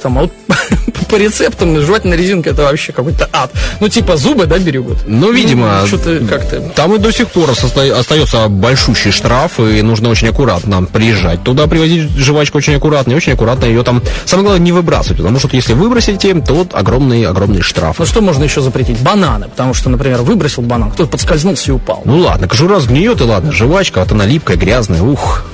рецептам. 0.00 0.18
А 0.18 0.22
вот 0.22 0.32
по 1.08 1.16
рецептам 1.16 1.80
жевательная 1.80 2.16
резинка 2.16 2.50
это 2.50 2.62
вообще 2.62 2.92
какой-то 2.92 3.28
ад. 3.32 3.50
Ну, 3.80 3.88
типа 3.88 4.16
зубы, 4.16 4.46
да, 4.46 4.58
берегут? 4.58 4.98
Ну, 5.06 5.32
видимо, 5.32 5.80
ну, 5.82 5.86
что-то 5.86 6.20
как-то... 6.26 6.60
Там 6.74 6.94
и 6.94 6.98
до 6.98 7.12
сих 7.12 7.28
пор 7.28 7.50
остается 7.50 8.48
большущий 8.48 9.10
штраф, 9.10 9.58
и 9.58 9.82
нужно 9.82 10.08
очень 10.08 10.28
аккуратно 10.28 10.84
приезжать 10.84 11.42
туда, 11.42 11.66
привозить 11.66 12.10
жвачку 12.16 12.58
очень 12.58 12.74
аккуратно, 12.74 13.12
и 13.12 13.14
очень 13.16 13.32
аккуратно 13.32 13.66
ее 13.66 13.82
там... 13.82 14.02
Самое 14.24 14.48
главное, 14.48 14.64
не 14.64 14.72
выбрасывать, 14.72 15.18
потому 15.18 15.38
что 15.38 15.48
если 15.52 15.74
выбросите, 15.74 16.34
то 16.34 16.54
вот 16.54 16.74
огромный, 16.74 17.24
огромный 17.24 17.62
штраф. 17.62 17.98
Ну, 17.98 18.06
что 18.06 18.20
можно 18.20 18.44
еще 18.44 18.60
запретить? 18.60 19.00
Бананы, 19.00 19.48
потому 19.48 19.74
что, 19.74 19.90
например, 19.90 20.22
выбросил 20.22 20.62
банан, 20.62 20.90
кто-то 20.90 21.10
подскользнулся 21.10 21.70
и 21.70 21.74
упал. 21.74 22.02
Ну, 22.04 22.18
ладно, 22.18 22.48
кожура 22.48 22.80
сгниет, 22.80 23.20
и 23.20 23.24
ладно, 23.24 23.52
жвачка, 23.52 24.00
вот 24.00 24.12
она 24.12 24.26
липкая, 24.26 24.56
грязная, 24.56 25.02
ух... 25.02 25.44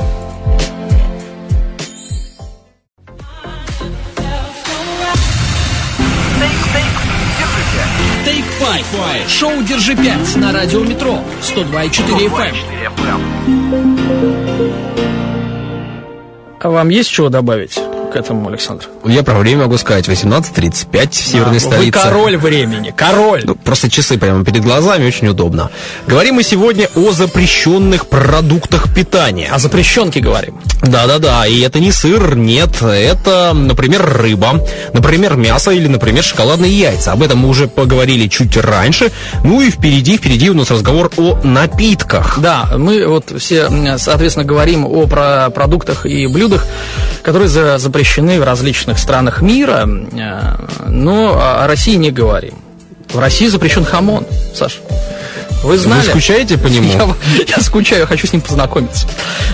Five. 8.66 9.28
Шоу 9.28 9.62
«Держи 9.62 9.92
5» 9.94 10.38
на 10.38 10.52
радио 10.52 10.80
«Метро» 10.80 11.20
102,4 11.40 12.26
FM. 12.26 12.54
А 16.58 16.68
вам 16.68 16.88
есть 16.88 17.08
чего 17.08 17.28
добавить? 17.28 17.78
К 18.16 18.18
этому, 18.18 18.48
Александр? 18.48 18.86
Я 19.04 19.22
про 19.22 19.34
время 19.34 19.64
могу 19.64 19.76
сказать. 19.76 20.08
18.35 20.08 21.10
в 21.10 21.14
северной 21.14 21.60
столице. 21.60 21.84
Вы 21.84 21.90
король 21.90 22.36
времени, 22.38 22.94
король. 22.96 23.42
Ну, 23.44 23.54
просто 23.54 23.90
часы 23.90 24.16
прямо 24.16 24.44
перед 24.44 24.62
глазами, 24.62 25.06
очень 25.06 25.28
удобно. 25.28 25.70
Говорим 26.06 26.36
мы 26.36 26.42
сегодня 26.42 26.88
о 26.94 27.12
запрещенных 27.12 28.06
продуктах 28.06 28.94
питания. 28.94 29.50
О 29.52 29.58
запрещенке 29.58 30.20
говорим. 30.20 30.58
Да-да-да, 30.82 31.46
и 31.46 31.60
это 31.60 31.78
не 31.78 31.92
сыр, 31.92 32.36
нет, 32.36 32.82
это, 32.82 33.52
например, 33.54 34.04
рыба, 34.04 34.60
например, 34.92 35.36
мясо 35.36 35.70
или, 35.70 35.88
например, 35.88 36.22
шоколадные 36.22 36.70
яйца. 36.70 37.12
Об 37.12 37.22
этом 37.22 37.38
мы 37.40 37.48
уже 37.48 37.66
поговорили 37.66 38.28
чуть 38.28 38.56
раньше. 38.56 39.10
Ну 39.42 39.60
и 39.60 39.70
впереди, 39.70 40.16
впереди 40.16 40.50
у 40.50 40.54
нас 40.54 40.70
разговор 40.70 41.10
о 41.16 41.38
напитках. 41.42 42.38
Да, 42.38 42.68
мы 42.76 43.06
вот 43.06 43.32
все, 43.38 43.68
соответственно, 43.98 44.46
говорим 44.46 44.86
о 44.86 45.06
про 45.06 45.50
продуктах 45.50 46.06
и 46.06 46.26
блюдах, 46.26 46.66
которые 47.22 47.48
запрещены 47.48 48.05
запрещены 48.06 48.40
в 48.40 48.44
различных 48.44 48.98
странах 48.98 49.42
мира, 49.42 49.84
э, 49.86 50.88
но 50.88 51.38
о 51.38 51.66
России 51.66 51.96
не 51.96 52.12
говорим. 52.12 52.54
В 53.08 53.18
России 53.18 53.48
запрещен 53.48 53.84
хамон, 53.84 54.24
Саша. 54.54 54.78
Вы 55.62 55.78
знали? 55.78 56.00
Вы 56.00 56.10
скучаете 56.10 56.58
по 56.58 56.66
нему? 56.68 56.88
Я, 56.88 57.14
я 57.56 57.62
скучаю, 57.62 58.06
хочу 58.06 58.26
с 58.26 58.32
ним 58.32 58.42
познакомиться. 58.42 59.06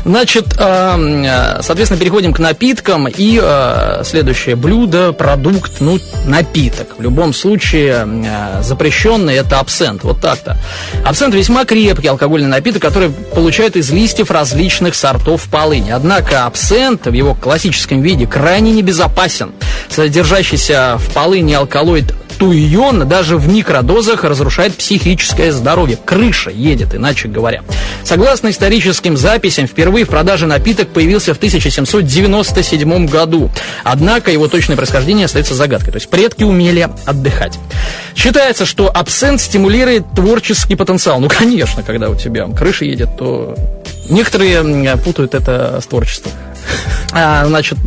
Значит, 0.05 0.57
э, 0.59 1.59
соответственно, 1.63 2.01
переходим 2.01 2.33
к 2.33 2.39
напиткам. 2.39 3.09
И 3.09 3.41
э, 3.43 4.03
следующее 4.05 4.57
блюдо, 4.57 5.13
продукт, 5.13 5.81
ну, 5.81 5.99
напиток. 6.27 6.99
В 6.99 7.03
любом 7.03 7.33
случае, 7.33 8.07
э, 8.07 8.63
запрещенный 8.63 9.37
это 9.37 9.59
абсент. 9.59 10.05
Вот 10.05 10.21
так-то. 10.21 10.59
Абсент 11.05 11.35
весьма 11.35 11.65
крепкий 11.65 12.09
алкогольный 12.09 12.49
напиток, 12.49 12.83
который 12.83 13.11
получают 13.35 13.77
из 13.77 13.91
листьев 13.91 14.31
различных 14.31 14.95
сортов 14.95 15.45
полыни. 15.45 15.91
Однако 15.91 16.47
абсент 16.47 17.07
в 17.07 17.13
его 17.13 17.35
классическом 17.35 18.03
виде 18.03 18.27
крайне 18.27 18.73
небезопасен. 18.73 19.53
Содержащийся 19.89 20.99
в 20.99 21.13
полыни 21.13 21.55
алкалоид 21.55 22.15
туион 22.39 23.09
даже 23.09 23.37
в 23.37 23.49
микродозах 23.49 24.25
разрушает 24.25 24.75
психическое 24.75 25.53
здоровье. 25.53 25.99
Крыша 26.05 26.51
едет, 26.51 26.95
иначе 26.95 27.29
говоря. 27.29 27.63
Согласно 28.05 28.51
историческим 28.51 29.17
записям, 29.17 29.67
впервые 29.67 30.05
в 30.05 30.09
продаже 30.09 30.47
напиток 30.47 30.89
появился 30.89 31.35
в 31.35 31.37
1797 31.37 33.07
году. 33.07 33.51
Однако 33.85 34.31
его 34.31 34.49
точное 34.49 34.77
происхождение 34.77 35.27
остается 35.27 35.55
загадкой. 35.55 35.93
То 35.93 35.97
есть 35.99 36.09
предки 36.09 36.43
умели 36.43 36.89
отдыхать. 37.07 37.59
Считается, 38.15 38.67
что 38.67 38.89
абсент 38.89 39.41
стимулирует 39.41 40.05
творческий 40.15 40.77
потенциал. 40.77 41.21
Ну, 41.21 41.29
конечно, 41.29 41.83
когда 41.83 42.11
у 42.11 42.15
тебя 42.15 42.47
крыша 42.49 42.85
едет, 42.85 43.17
то 43.17 43.55
некоторые 44.09 44.97
путают 44.99 45.35
это 45.35 45.81
с 45.83 45.87
творчеством. 45.87 46.33
А, 47.15 47.45
значит, 47.47 47.79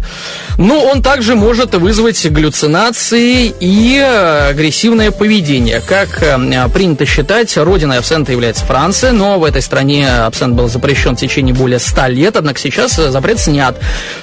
ну, 0.57 0.79
он 0.79 1.01
также 1.01 1.35
может 1.35 1.73
вызвать 1.75 2.25
галлюцинации 2.27 3.53
и 3.59 3.97
агрессивное 3.97 5.11
поведение. 5.11 5.81
Как 5.81 6.21
э, 6.21 6.69
принято 6.69 7.05
считать, 7.05 7.57
родиной 7.57 7.97
абсента 7.97 8.31
является 8.31 8.63
Франция, 8.65 9.11
но 9.11 9.39
в 9.39 9.43
этой 9.43 9.61
стране 9.61 10.07
абсент 10.09 10.55
был 10.55 10.69
запрещен 10.69 11.15
в 11.15 11.19
течение 11.19 11.53
более 11.53 11.79
100 11.79 12.07
лет, 12.07 12.37
однако 12.37 12.59
сейчас 12.59 12.95
запрет 12.95 13.39
снят. 13.39 13.77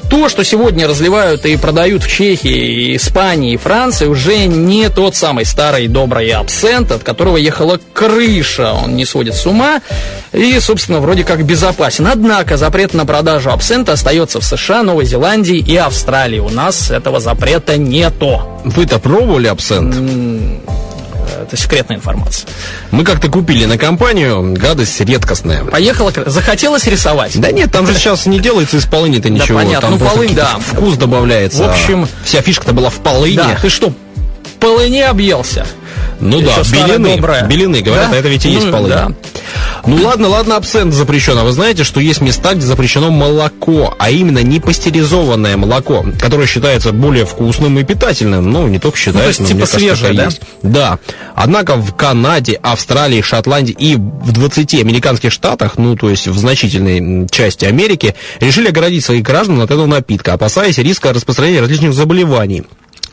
То, 0.08 0.28
что 0.28 0.44
сегодня 0.44 0.86
разливают 0.86 1.44
и 1.46 1.56
продают 1.56 2.04
в 2.04 2.08
Чехии, 2.08 2.96
Испании 2.96 3.54
и 3.54 3.56
Франции, 3.56 4.06
уже 4.06 4.46
не 4.46 4.88
тот 4.88 5.16
самый 5.16 5.44
старый 5.44 5.88
добрый 5.88 6.30
абсент, 6.30 6.92
от 6.92 7.02
которого 7.02 7.36
ехала 7.36 7.78
крыша. 7.92 8.72
Он 8.72 8.96
не 8.96 9.04
сводит 9.04 9.34
с 9.34 9.46
ума 9.46 9.80
и, 10.32 10.58
собственно, 10.60 11.00
вроде 11.00 11.24
как 11.24 11.44
безопасен. 11.44 12.06
Однако 12.06 12.56
запрет 12.56 12.94
на 12.94 13.04
продажу 13.04 13.50
абсента 13.50 13.92
остается 13.92 14.40
США, 14.42 14.82
Новой 14.82 15.04
Зеландии 15.04 15.58
и 15.58 15.76
Австралии. 15.76 16.38
У 16.38 16.50
нас 16.50 16.90
этого 16.90 17.20
запрета 17.20 17.76
нету. 17.76 18.42
Вы-то 18.64 18.98
пробовали 18.98 19.48
абсент? 19.48 19.96
это 21.52 21.56
секретная 21.60 21.96
информация. 21.98 22.48
Мы 22.90 23.04
как-то 23.04 23.28
купили 23.28 23.66
на 23.66 23.76
компанию, 23.76 24.54
гадость 24.54 25.00
редкостная. 25.00 25.64
Поехала, 25.64 26.12
захотелось 26.26 26.86
рисовать? 26.86 27.38
Да 27.38 27.52
нет, 27.52 27.70
там 27.70 27.86
же 27.86 27.94
сейчас 27.94 28.26
не 28.26 28.40
делается 28.40 28.78
из 28.78 28.86
полыни-то 28.86 29.28
ничего. 29.28 29.58
Да, 29.58 29.64
понятно, 29.64 29.88
там 29.88 29.98
ну 29.98 30.06
полынь, 30.06 30.34
да. 30.34 30.58
Вкус 30.58 30.96
добавляется. 30.96 31.64
В 31.64 31.70
общем... 31.70 32.08
Вся 32.24 32.40
фишка-то 32.40 32.72
была 32.72 32.90
в 32.90 32.96
полыне. 32.96 33.36
Да, 33.36 33.58
ты 33.60 33.68
что, 33.68 33.92
полыни 34.60 35.00
объелся? 35.00 35.66
Ну 36.20 36.40
да, 36.40 36.62
белины, 36.62 37.20
белины, 37.48 37.80
говорят, 37.80 38.10
да? 38.10 38.16
это 38.16 38.28
ведь 38.28 38.44
и 38.46 38.50
есть 38.50 38.66
ну, 38.66 38.72
полынь. 38.72 38.90
Да. 38.90 39.12
Ну 39.86 39.96
ладно, 39.96 40.28
ладно, 40.28 40.56
абсент 40.56 40.94
запрещен. 40.94 41.36
А 41.38 41.44
вы 41.44 41.52
знаете, 41.52 41.82
что 41.84 42.00
есть 42.00 42.20
места, 42.20 42.54
где 42.54 42.64
запрещено 42.64 43.10
молоко, 43.10 43.94
а 43.98 44.10
именно 44.10 44.38
не 44.42 44.60
пастеризованное 44.60 45.56
молоко, 45.56 46.04
которое 46.20 46.46
считается 46.46 46.92
более 46.92 47.26
вкусным 47.26 47.78
и 47.78 47.84
питательным. 47.84 48.50
Ну, 48.50 48.68
не 48.68 48.78
только 48.78 48.96
считается, 48.96 49.42
ну, 49.42 49.48
то 49.48 49.54
есть, 49.54 49.70
типа 49.70 49.78
свежее, 49.78 50.12
да? 50.14 50.24
Есть. 50.26 50.40
Да. 50.62 50.98
Однако 51.34 51.76
в 51.76 51.94
Канаде, 51.96 52.58
Австралии, 52.62 53.22
Шотландии 53.22 53.74
и 53.76 53.96
в 53.96 54.32
20 54.32 54.74
американских 54.74 55.32
штатах, 55.32 55.78
ну, 55.78 55.96
то 55.96 56.10
есть 56.10 56.28
в 56.28 56.38
значительной 56.38 57.28
части 57.28 57.64
Америки, 57.64 58.14
решили 58.40 58.68
оградить 58.68 59.04
своих 59.04 59.22
граждан 59.22 59.60
от 59.60 59.70
этого 59.70 59.86
напитка, 59.86 60.34
опасаясь 60.34 60.78
риска 60.78 61.12
распространения 61.12 61.60
различных 61.60 61.94
заболеваний. 61.94 62.64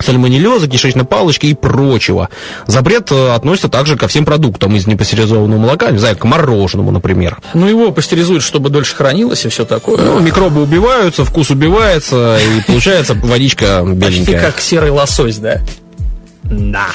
Сальмонеллеза, 0.04 0.68
кишечной 0.68 1.06
палочки 1.06 1.48
и 1.48 1.54
прочего. 1.54 2.30
Запрет 2.68 3.12
э, 3.12 3.34
относится 3.34 3.70
также 3.70 3.98
ко 3.98 4.08
всем 4.08 4.26
продуктам 4.26 4.76
из 4.76 4.88
непастеризованного 4.88 5.60
молока, 5.60 5.92
не 5.92 5.98
знаю, 5.98 6.18
к 6.18 6.24
мороженому, 6.24 6.92
например. 6.92 7.38
Ну, 7.54 7.68
его 7.68 7.92
пастеризуют, 7.92 8.44
чтобы 8.44 8.70
дольше 8.70 8.96
хранилось 8.96 9.46
и 9.46 9.50
все 9.50 9.66
такое. 9.66 9.98
Ну, 9.98 10.20
микробы 10.20 10.62
убиваются, 10.62 11.26
вкус 11.26 11.50
убивается, 11.50 12.38
и 12.38 12.62
получается 12.66 13.14
водичка 13.14 13.82
беленькая. 13.86 14.10
Почти 14.10 14.34
как 14.34 14.60
серый 14.60 14.92
лосось, 14.92 15.38
да? 15.38 15.62
Да. 16.44 16.88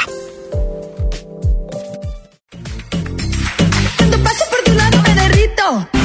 Take 5.65 6.04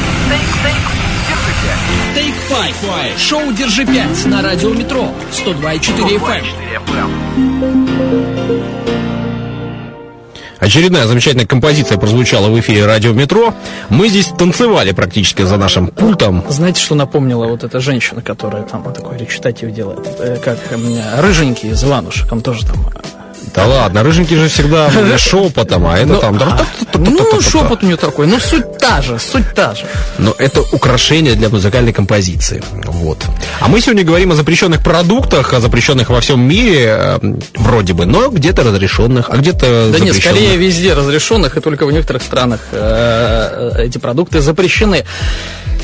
Five. 2.50 3.20
Шоу 3.20 3.54
«Держи 3.54 3.86
пять» 3.86 4.26
на 4.26 4.42
радио 4.42 4.72
«Метро» 4.74 5.12
102,4 5.32 6.20
FM. 6.20 6.44
Очередная 10.58 11.06
замечательная 11.06 11.46
композиция 11.46 12.00
прозвучала 12.00 12.50
в 12.50 12.60
эфире 12.60 12.88
радио 12.88 13.14
«Метро». 13.14 13.54
Мы 13.90 14.10
здесь 14.10 14.28
танцевали 14.36 14.94
практически 14.94 15.44
за 15.44 15.58
нашим 15.58 15.88
пультом. 15.88 16.44
Знаете, 16.50 16.82
что 16.82 16.96
напомнила 16.96 17.46
вот 17.46 17.64
эта 17.64 17.80
женщина, 17.80 18.24
которая 18.24 18.64
там 18.64 18.84
такой 18.94 19.20
речитатив 19.20 19.72
делает? 19.72 20.00
Э, 20.20 20.38
Как 20.44 20.58
рыженький 21.20 21.70
из 21.70 21.84
Иванушек, 21.84 22.32
он 22.32 22.42
тоже 22.42 22.66
там... 22.66 22.78
Да 23.56 23.66
ладно, 23.66 24.04
рыженький 24.04 24.38
же 24.38 24.48
всегда 24.48 24.90
шепотом, 25.18 25.86
а 25.88 25.98
это 25.98 26.08
Ну, 26.08 26.20
там... 26.20 26.40
а, 26.42 26.66
Ну, 26.98 27.42
шепот 27.42 27.84
у 27.84 27.86
нее 27.86 27.98
такой, 27.98 28.28
ну 28.28 28.40
суть 28.40 28.78
та 28.78 29.02
же, 29.02 29.20
суть 29.20 29.54
та 29.56 29.76
же. 29.76 29.86
Но 30.18 30.36
это 30.38 30.62
украшение 30.72 31.36
для 31.36 31.50
музыкальной 31.50 31.94
композиции. 31.94 32.62
Вот. 32.86 33.26
А 33.60 33.68
мы 33.68 33.82
сегодня 33.82 34.04
говорим 34.04 34.32
о 34.32 34.36
запрещенных 34.36 34.84
продуктах, 34.84 35.54
о 35.54 35.60
запрещенных 35.60 36.10
во 36.10 36.20
всем 36.20 36.42
мире, 36.42 36.86
э, 36.88 37.20
вроде 37.56 37.94
бы, 37.94 38.06
но 38.06 38.30
где-то 38.30 38.64
разрешенных, 38.64 39.30
а 39.30 39.38
где-то 39.38 39.90
Да 39.92 40.00
нет, 40.00 40.16
скорее 40.16 40.58
везде 40.58 40.94
разрешенных, 40.94 41.58
и 41.58 41.62
только 41.62 41.86
в 41.86 41.92
некоторых 41.92 42.22
странах 42.24 42.60
э, 42.72 43.72
э, 43.76 43.86
эти 43.86 43.98
продукты 43.98 44.42
запрещены. 44.42 45.06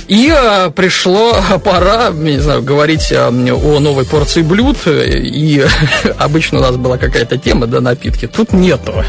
И 0.07 0.31
э, 0.35 0.69
пришло 0.69 1.35
пора, 1.63 2.09
не 2.11 2.39
знаю, 2.39 2.61
говорить 2.61 3.11
э, 3.11 3.27
о 3.27 3.79
новой 3.79 4.05
порции 4.05 4.41
блюд. 4.41 4.77
И 4.87 5.65
обычно 6.17 6.59
у 6.59 6.61
нас 6.61 6.75
была 6.75 6.97
какая-то 6.97 7.37
тема, 7.37 7.67
да, 7.67 7.81
напитки. 7.81 8.27
Тут 8.27 8.53
нету. 8.53 9.03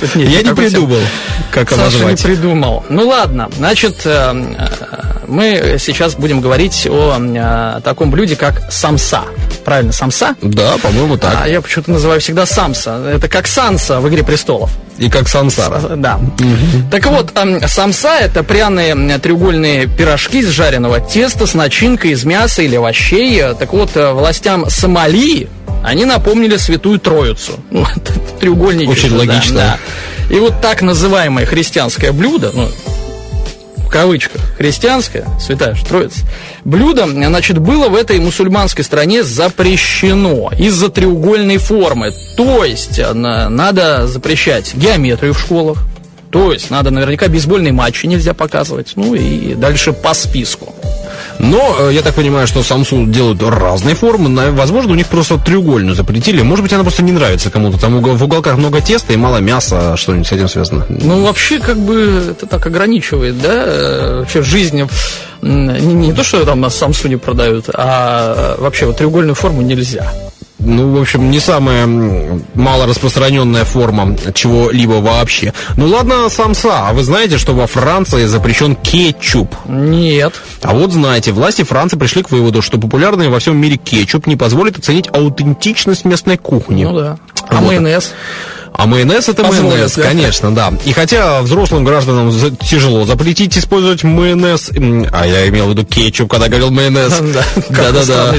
Тут 0.00 0.14
нет 0.16 0.28
Я 0.28 0.42
не 0.42 0.54
придумал, 0.54 0.98
как 1.50 1.70
его 1.70 1.80
Саша 1.80 1.96
не 1.96 2.02
назвать. 2.02 2.22
придумал. 2.22 2.84
Ну 2.88 3.06
ладно, 3.08 3.48
значит, 3.56 4.02
э, 4.04 4.54
э, 4.58 4.66
мы 5.26 5.76
сейчас 5.78 6.14
будем 6.14 6.40
говорить 6.40 6.86
о 6.90 7.16
э, 7.18 7.80
таком 7.82 8.10
блюде, 8.10 8.36
как 8.36 8.70
самса. 8.70 9.22
Правильно, 9.64 9.92
самса? 9.92 10.34
Да, 10.42 10.76
по-моему, 10.82 11.16
так. 11.16 11.38
А 11.42 11.48
я 11.48 11.62
почему-то 11.62 11.92
называю 11.92 12.20
всегда 12.20 12.44
самса. 12.44 13.12
Это 13.14 13.28
как 13.28 13.46
Санса 13.46 14.00
в 14.00 14.08
«Игре 14.08 14.22
престолов». 14.22 14.70
И 14.98 15.10
как 15.10 15.28
сансара. 15.28 15.80
Да. 15.96 16.20
Так 16.90 17.06
вот, 17.06 17.36
эм, 17.36 17.66
самса 17.66 18.16
это 18.20 18.44
пряные 18.44 19.18
треугольные 19.18 19.86
пирожки 19.86 20.33
из 20.34 20.48
жареного 20.50 21.00
теста 21.00 21.46
с 21.46 21.54
начинкой 21.54 22.12
из 22.12 22.24
мяса 22.24 22.62
или 22.62 22.76
овощей. 22.76 23.40
Э, 23.40 23.54
Так 23.54 23.72
вот, 23.72 23.90
э, 23.96 24.12
властям 24.12 24.68
Сомали 24.68 25.48
они 25.82 26.04
напомнили 26.06 26.56
Святую 26.56 26.98
Троицу. 26.98 27.52
Ну, 27.70 27.84
треугольничек. 28.40 28.90
Очень 28.90 29.10
да, 29.10 29.16
логично. 29.18 29.54
да. 29.56 29.78
И 30.34 30.38
вот 30.38 30.60
так 30.60 30.82
называемое 30.82 31.44
христианское 31.46 32.12
блюдо, 32.12 32.50
ну, 32.54 32.68
в 33.78 33.88
кавычках, 33.88 34.40
христианское, 34.56 35.24
святая 35.40 35.74
же 35.74 35.84
Троица, 35.84 36.20
блюдо, 36.64 37.06
значит, 37.06 37.58
было 37.58 37.88
в 37.88 37.94
этой 37.94 38.18
мусульманской 38.18 38.82
стране 38.84 39.22
запрещено 39.22 40.50
из-за 40.58 40.88
треугольной 40.88 41.58
формы. 41.58 42.12
То 42.36 42.64
есть, 42.64 42.98
э, 42.98 43.12
на- 43.12 43.48
надо 43.50 44.06
запрещать 44.08 44.74
геометрию 44.74 45.32
в 45.34 45.38
школах, 45.40 45.78
то 46.34 46.52
есть, 46.52 46.68
надо 46.68 46.90
наверняка 46.90 47.28
бейсбольные 47.28 47.72
матчи 47.72 48.06
нельзя 48.06 48.34
показывать, 48.34 48.94
ну 48.96 49.14
и 49.14 49.54
дальше 49.54 49.92
по 49.92 50.14
списку. 50.14 50.74
Но 51.38 51.76
э, 51.78 51.90
я 51.92 52.02
так 52.02 52.14
понимаю, 52.14 52.48
что 52.48 52.64
самсу 52.64 53.06
делают 53.06 53.40
разные 53.40 53.94
формы. 53.94 54.50
Возможно, 54.50 54.90
у 54.90 54.94
них 54.96 55.06
просто 55.06 55.38
треугольную 55.38 55.94
запретили. 55.94 56.42
Может 56.42 56.64
быть, 56.64 56.72
она 56.72 56.82
просто 56.82 57.04
не 57.04 57.12
нравится 57.12 57.50
кому-то. 57.50 57.78
Там 57.78 58.00
в 58.00 58.24
уголках 58.24 58.56
много 58.56 58.80
теста 58.80 59.12
и 59.12 59.16
мало 59.16 59.36
мяса. 59.36 59.96
Что-нибудь 59.96 60.26
с 60.26 60.32
этим 60.32 60.48
связано? 60.48 60.84
Ну, 60.88 61.22
вообще, 61.22 61.60
как 61.60 61.78
бы, 61.78 62.30
это 62.32 62.46
так 62.46 62.66
ограничивает, 62.66 63.40
да, 63.40 63.62
э, 63.66 64.18
вообще 64.18 64.42
жизнь. 64.42 64.88
Не, 65.40 65.78
не 65.78 66.12
то, 66.12 66.24
что 66.24 66.44
там 66.44 66.60
на 66.60 66.68
Самсуне 66.68 67.16
продают, 67.16 67.66
а 67.72 68.56
э, 68.58 68.60
вообще 68.60 68.86
вот 68.86 68.96
треугольную 68.96 69.36
форму 69.36 69.62
нельзя. 69.62 70.12
Ну, 70.64 70.96
в 70.96 71.00
общем, 71.00 71.30
не 71.30 71.40
самая 71.40 71.84
м, 71.84 72.44
малораспространенная 72.54 73.64
форма 73.64 74.16
чего-либо 74.34 74.94
вообще. 74.94 75.52
Ну 75.76 75.86
ладно, 75.86 76.28
самса. 76.28 76.88
А 76.88 76.92
вы 76.92 77.02
знаете, 77.02 77.38
что 77.38 77.52
во 77.54 77.66
Франции 77.66 78.24
запрещен 78.26 78.74
кетчуп? 78.76 79.54
Нет. 79.66 80.40
А 80.62 80.72
вот 80.74 80.92
знаете, 80.92 81.32
власти 81.32 81.62
Франции 81.62 81.96
пришли 81.98 82.22
к 82.22 82.30
выводу, 82.30 82.62
что 82.62 82.78
популярный 82.78 83.28
во 83.28 83.38
всем 83.38 83.56
мире 83.56 83.76
кетчуп 83.76 84.26
не 84.26 84.36
позволит 84.36 84.78
оценить 84.78 85.08
аутентичность 85.12 86.04
местной 86.04 86.38
кухни. 86.38 86.84
Ну 86.84 86.98
да. 86.98 87.18
А 87.48 87.56
Вот. 87.56 87.66
майонез? 87.66 88.12
А 88.76 88.86
майонез 88.86 89.28
это 89.28 89.44
Позволят, 89.44 89.70
майонез, 89.70 89.94
да? 89.94 90.02
конечно, 90.02 90.52
да. 90.52 90.72
И 90.84 90.92
хотя 90.92 91.42
взрослым 91.42 91.84
гражданам 91.84 92.32
тяжело 92.58 93.04
запретить 93.04 93.56
использовать 93.56 94.02
майонез, 94.02 94.70
а 95.12 95.26
я 95.26 95.48
имел 95.48 95.66
в 95.66 95.70
виду 95.70 95.84
кетчуп, 95.86 96.28
когда 96.28 96.48
говорил 96.48 96.72
майонез. 96.72 97.12
Да-да-да. 97.70 98.34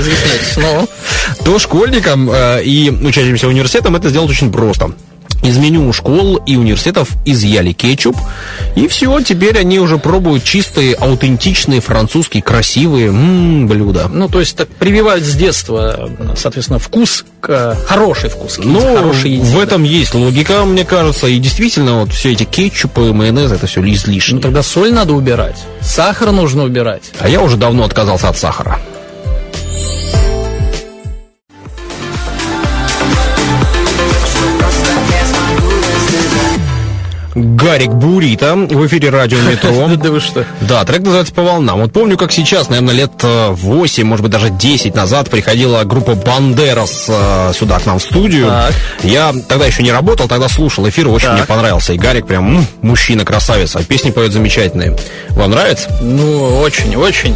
То 1.46 1.58
школьникам 1.58 2.30
э, 2.30 2.64
и 2.64 2.90
учащимся 2.90 3.48
университетам 3.48 3.96
это 3.96 4.10
сделать 4.10 4.30
очень 4.30 4.52
просто. 4.52 4.92
Из 5.46 5.58
меню 5.60 5.94
школ 5.94 6.38
и 6.38 6.56
университетов 6.56 7.10
изъяли 7.24 7.72
кетчуп, 7.72 8.18
и 8.76 8.88
все, 8.88 9.20
теперь 9.22 9.60
они 9.60 9.78
уже 9.80 10.00
пробуют 10.00 10.44
чистые, 10.44 10.96
аутентичные, 10.96 11.82
французские, 11.82 12.42
красивые 12.42 13.10
м, 13.10 13.68
блюда. 13.68 14.08
Ну, 14.12 14.28
то 14.28 14.40
есть 14.40 14.58
так 14.58 14.68
прививают 14.70 15.24
с 15.24 15.36
детства, 15.36 16.10
соответственно, 16.36 16.80
вкус, 16.80 17.26
к, 17.42 17.78
хороший 17.86 18.32
вкус, 18.32 18.58
Ну, 18.58 18.80
хорошей 18.96 19.34
еде, 19.34 19.44
в 19.44 19.54
да. 19.56 19.64
этом 19.64 19.84
есть 19.84 20.16
логика, 20.16 20.66
мне 20.66 20.84
кажется, 20.84 21.28
и 21.28 21.38
действительно, 21.38 22.00
вот 22.00 22.12
все 22.12 22.32
эти 22.32 22.44
кетчупы, 22.44 23.14
майонез, 23.14 23.52
это 23.52 23.68
все 23.68 23.82
излишне. 23.94 24.38
Ну, 24.38 24.42
тогда 24.42 24.64
соль 24.64 24.92
надо 24.92 25.14
убирать, 25.14 25.58
сахар 25.80 26.32
нужно 26.32 26.64
убирать. 26.64 27.04
А 27.20 27.30
я 27.30 27.42
уже 27.44 27.56
давно 27.56 27.84
отказался 27.84 28.30
от 28.30 28.38
сахара. 28.40 28.80
Гарик 37.36 37.92
Бурита 37.92 38.56
в 38.56 38.88
эфире 38.88 39.10
радио 39.10 39.38
Метро. 39.42 39.90
Да 40.06 40.10
вы 40.10 40.20
что? 40.22 40.46
Да, 40.62 40.86
трек 40.86 41.02
называется 41.02 41.34
«По 41.34 41.42
волнам». 41.42 41.82
Вот 41.82 41.92
помню, 41.92 42.18
как 42.18 42.32
сейчас, 42.32 42.70
наверное, 42.70 42.94
лет 42.94 43.12
э, 43.24 43.50
8, 43.50 44.04
может 44.06 44.24
быть, 44.24 44.32
даже 44.32 44.50
10 44.50 44.96
назад 44.96 45.30
приходила 45.30 45.84
группа 45.84 46.16
«Бандерас» 46.16 47.06
э, 47.10 47.52
сюда 47.54 47.80
к 47.80 47.86
нам 47.86 48.00
в 48.00 48.04
студию. 48.04 48.52
Я 49.04 49.34
тогда 49.50 49.66
еще 49.66 49.84
не 49.84 49.92
работал, 49.92 50.30
тогда 50.30 50.48
слушал 50.48 50.88
эфир, 50.88 51.10
очень 51.10 51.30
мне 51.32 51.44
понравился. 51.44 51.92
И 51.94 51.98
Гарик 51.98 52.26
прям 52.26 52.66
мужчина-красавец, 52.82 53.76
а 53.76 53.84
песни 53.84 54.12
поет 54.12 54.32
замечательные. 54.32 54.96
Вам 55.32 55.52
нравится? 55.52 55.90
Ну, 56.02 56.60
очень, 56.60 56.96
очень. 56.96 57.36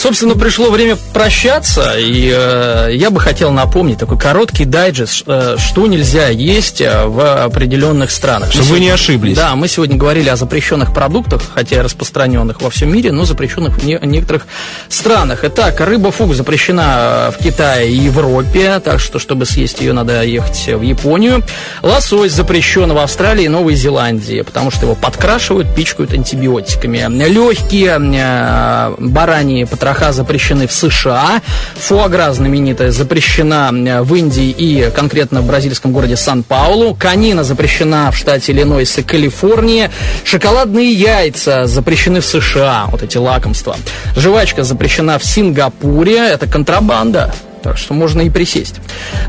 Собственно, 0.00 0.34
пришло 0.34 0.70
время 0.70 0.96
прощаться, 1.12 1.92
и 1.98 2.32
э, 2.34 2.88
я 2.94 3.10
бы 3.10 3.20
хотел 3.20 3.52
напомнить 3.52 3.98
такой 3.98 4.18
короткий 4.18 4.64
дайджест, 4.64 5.24
э, 5.26 5.56
что 5.58 5.86
нельзя 5.86 6.28
есть 6.28 6.80
э, 6.80 7.04
в 7.04 7.44
определенных 7.44 8.10
странах. 8.10 8.50
Чтобы 8.50 8.68
вы 8.68 8.80
не 8.80 8.88
ошиблись. 8.88 9.36
Да, 9.36 9.54
мы 9.56 9.68
сегодня 9.68 9.98
говорили 9.98 10.30
о 10.30 10.36
запрещенных 10.36 10.94
продуктах, 10.94 11.42
хотя 11.54 11.76
и 11.76 11.80
распространенных 11.80 12.62
во 12.62 12.70
всем 12.70 12.90
мире, 12.90 13.12
но 13.12 13.26
запрещенных 13.26 13.76
в 13.76 13.84
не- 13.84 13.98
некоторых 14.00 14.46
странах. 14.88 15.40
Итак, 15.44 15.78
рыба 15.80 16.10
фуг 16.12 16.34
запрещена 16.34 17.28
э, 17.28 17.32
в 17.32 17.44
Китае 17.44 17.90
и 17.92 17.96
Европе, 17.96 18.80
так 18.82 19.00
что, 19.00 19.18
чтобы 19.18 19.44
съесть 19.44 19.82
ее, 19.82 19.92
надо 19.92 20.22
ехать 20.22 20.66
в 20.66 20.80
Японию. 20.80 21.44
Лосось 21.82 22.32
запрещен 22.32 22.90
в 22.94 22.96
Австралии 22.96 23.44
и 23.44 23.48
Новой 23.48 23.74
Зеландии, 23.74 24.40
потому 24.40 24.70
что 24.70 24.86
его 24.86 24.94
подкрашивают, 24.94 25.74
пичкают 25.74 26.14
антибиотиками. 26.14 27.04
Легкие 27.28 27.98
э, 28.00 28.94
бараньи 28.98 29.64
потроха 29.90 30.12
запрещены 30.12 30.66
в 30.66 30.72
США. 30.72 31.42
Фуагра 31.74 32.32
знаменитая 32.32 32.90
запрещена 32.90 33.70
э, 33.72 34.02
в 34.02 34.14
Индии 34.14 34.50
и 34.50 34.90
конкретно 34.94 35.40
в 35.40 35.46
бразильском 35.46 35.92
городе 35.92 36.16
Сан-Паулу. 36.16 36.94
Канина 36.94 37.42
запрещена 37.42 38.10
в 38.12 38.16
штате 38.16 38.52
Иллинойс 38.52 38.98
и 38.98 39.02
Калифорнии. 39.02 39.90
Шоколадные 40.24 40.92
яйца 40.92 41.66
запрещены 41.66 42.20
в 42.20 42.24
США, 42.24 42.86
вот 42.90 43.02
эти 43.02 43.18
лакомства. 43.18 43.76
Жвачка 44.16 44.62
запрещена 44.62 45.18
в 45.18 45.24
Сингапуре, 45.24 46.18
это 46.18 46.46
контрабанда. 46.46 47.32
Так 47.62 47.76
что 47.76 47.94
можно 47.94 48.22
и 48.22 48.30
присесть. 48.30 48.76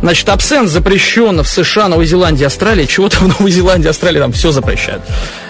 Значит, 0.01 0.29
абсент 0.29 0.69
запрещен 0.69 1.41
в 1.41 1.47
США, 1.47 1.87
Новой 1.87 2.05
Зеландии, 2.05 2.45
Австралии. 2.45 2.85
Чего-то 2.85 3.17
в 3.17 3.27
Новой 3.27 3.51
Зеландии, 3.51 3.89
Австралии 3.89 4.19
там 4.19 4.31
все 4.31 4.51
запрещают. 4.51 5.01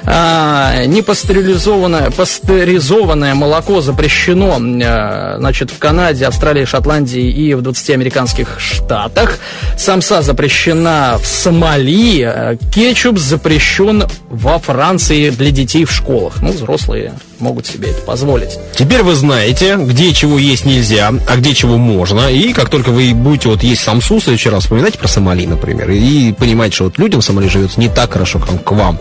А, 0.03 0.85
непастеризованное 0.85 2.09
пастеризованное 2.09 3.35
молоко 3.35 3.81
запрещено 3.81 4.57
а, 4.59 5.35
значит, 5.37 5.69
в 5.69 5.77
Канаде, 5.77 6.25
Австралии, 6.25 6.65
Шотландии 6.65 7.29
и 7.29 7.53
в 7.53 7.61
20 7.61 7.91
американских 7.91 8.59
штатах. 8.59 9.37
Самса 9.77 10.23
запрещена 10.23 11.17
в 11.21 11.27
Сомали. 11.27 12.23
А, 12.23 12.57
кетчуп 12.73 13.19
запрещен 13.19 14.05
во 14.29 14.57
Франции 14.57 15.29
для 15.29 15.51
детей 15.51 15.85
в 15.85 15.91
школах. 15.91 16.41
Ну, 16.41 16.51
взрослые 16.51 17.13
могут 17.41 17.67
себе 17.67 17.89
это 17.89 18.01
позволить. 18.01 18.57
Теперь 18.75 19.03
вы 19.03 19.15
знаете, 19.15 19.75
где 19.77 20.13
чего 20.13 20.37
есть 20.39 20.65
нельзя, 20.65 21.11
а 21.27 21.35
где 21.37 21.53
чего 21.53 21.77
можно. 21.77 22.31
И 22.31 22.53
как 22.53 22.69
только 22.69 22.89
вы 22.89 23.13
будете 23.13 23.49
вот 23.49 23.63
есть 23.63 23.81
самсу, 23.81 24.19
в 24.19 24.23
следующий 24.23 24.49
раз 24.49 24.63
вспоминайте 24.63 24.97
про 24.97 25.07
Сомали, 25.07 25.45
например, 25.45 25.89
и 25.91 26.33
понимаете, 26.33 26.75
что 26.75 26.83
вот 26.85 26.97
людям 26.97 27.21
в 27.21 27.25
Сомали 27.25 27.47
живется 27.47 27.79
не 27.79 27.89
так 27.89 28.13
хорошо, 28.13 28.39
как 28.39 28.63
к 28.63 28.71
вам. 28.71 28.99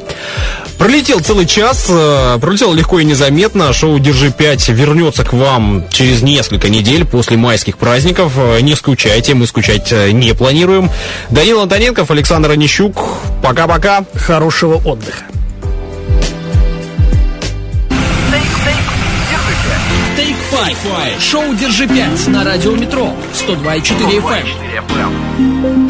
Пролетел 0.79 1.20
целый 1.20 1.46
час, 1.46 1.87
э, 1.90 2.38
пролетел 2.40 2.72
легко 2.72 3.00
и 3.00 3.05
незаметно. 3.05 3.72
Шоу 3.72 3.98
«Держи 3.98 4.29
5» 4.29 4.72
вернется 4.72 5.24
к 5.24 5.35
вам 5.35 5.85
через 5.90 6.22
несколько 6.22 6.70
недель 6.70 7.05
после 7.05 7.37
майских 7.37 7.76
праздников. 7.76 8.33
Э, 8.37 8.61
не 8.62 8.74
скучайте, 8.74 9.35
мы 9.35 9.46
скучать 9.46 9.92
э, 9.92 10.12
не 10.12 10.33
планируем. 10.33 10.90
Данил 11.29 11.61
Антоненков, 11.61 12.11
Александр 12.11 12.53
Онищук. 12.53 12.96
Пока-пока. 13.42 14.05
Хорошего 14.14 14.76
отдыха. 14.76 15.24
Five. 20.50 21.20
Шоу 21.20 21.54
«Держи 21.54 21.86
5» 21.86 22.28
на 22.28 22.42
радио 22.42 22.72
«Метро» 22.74 23.12
102,4 23.32 24.20
FM. 24.20 25.89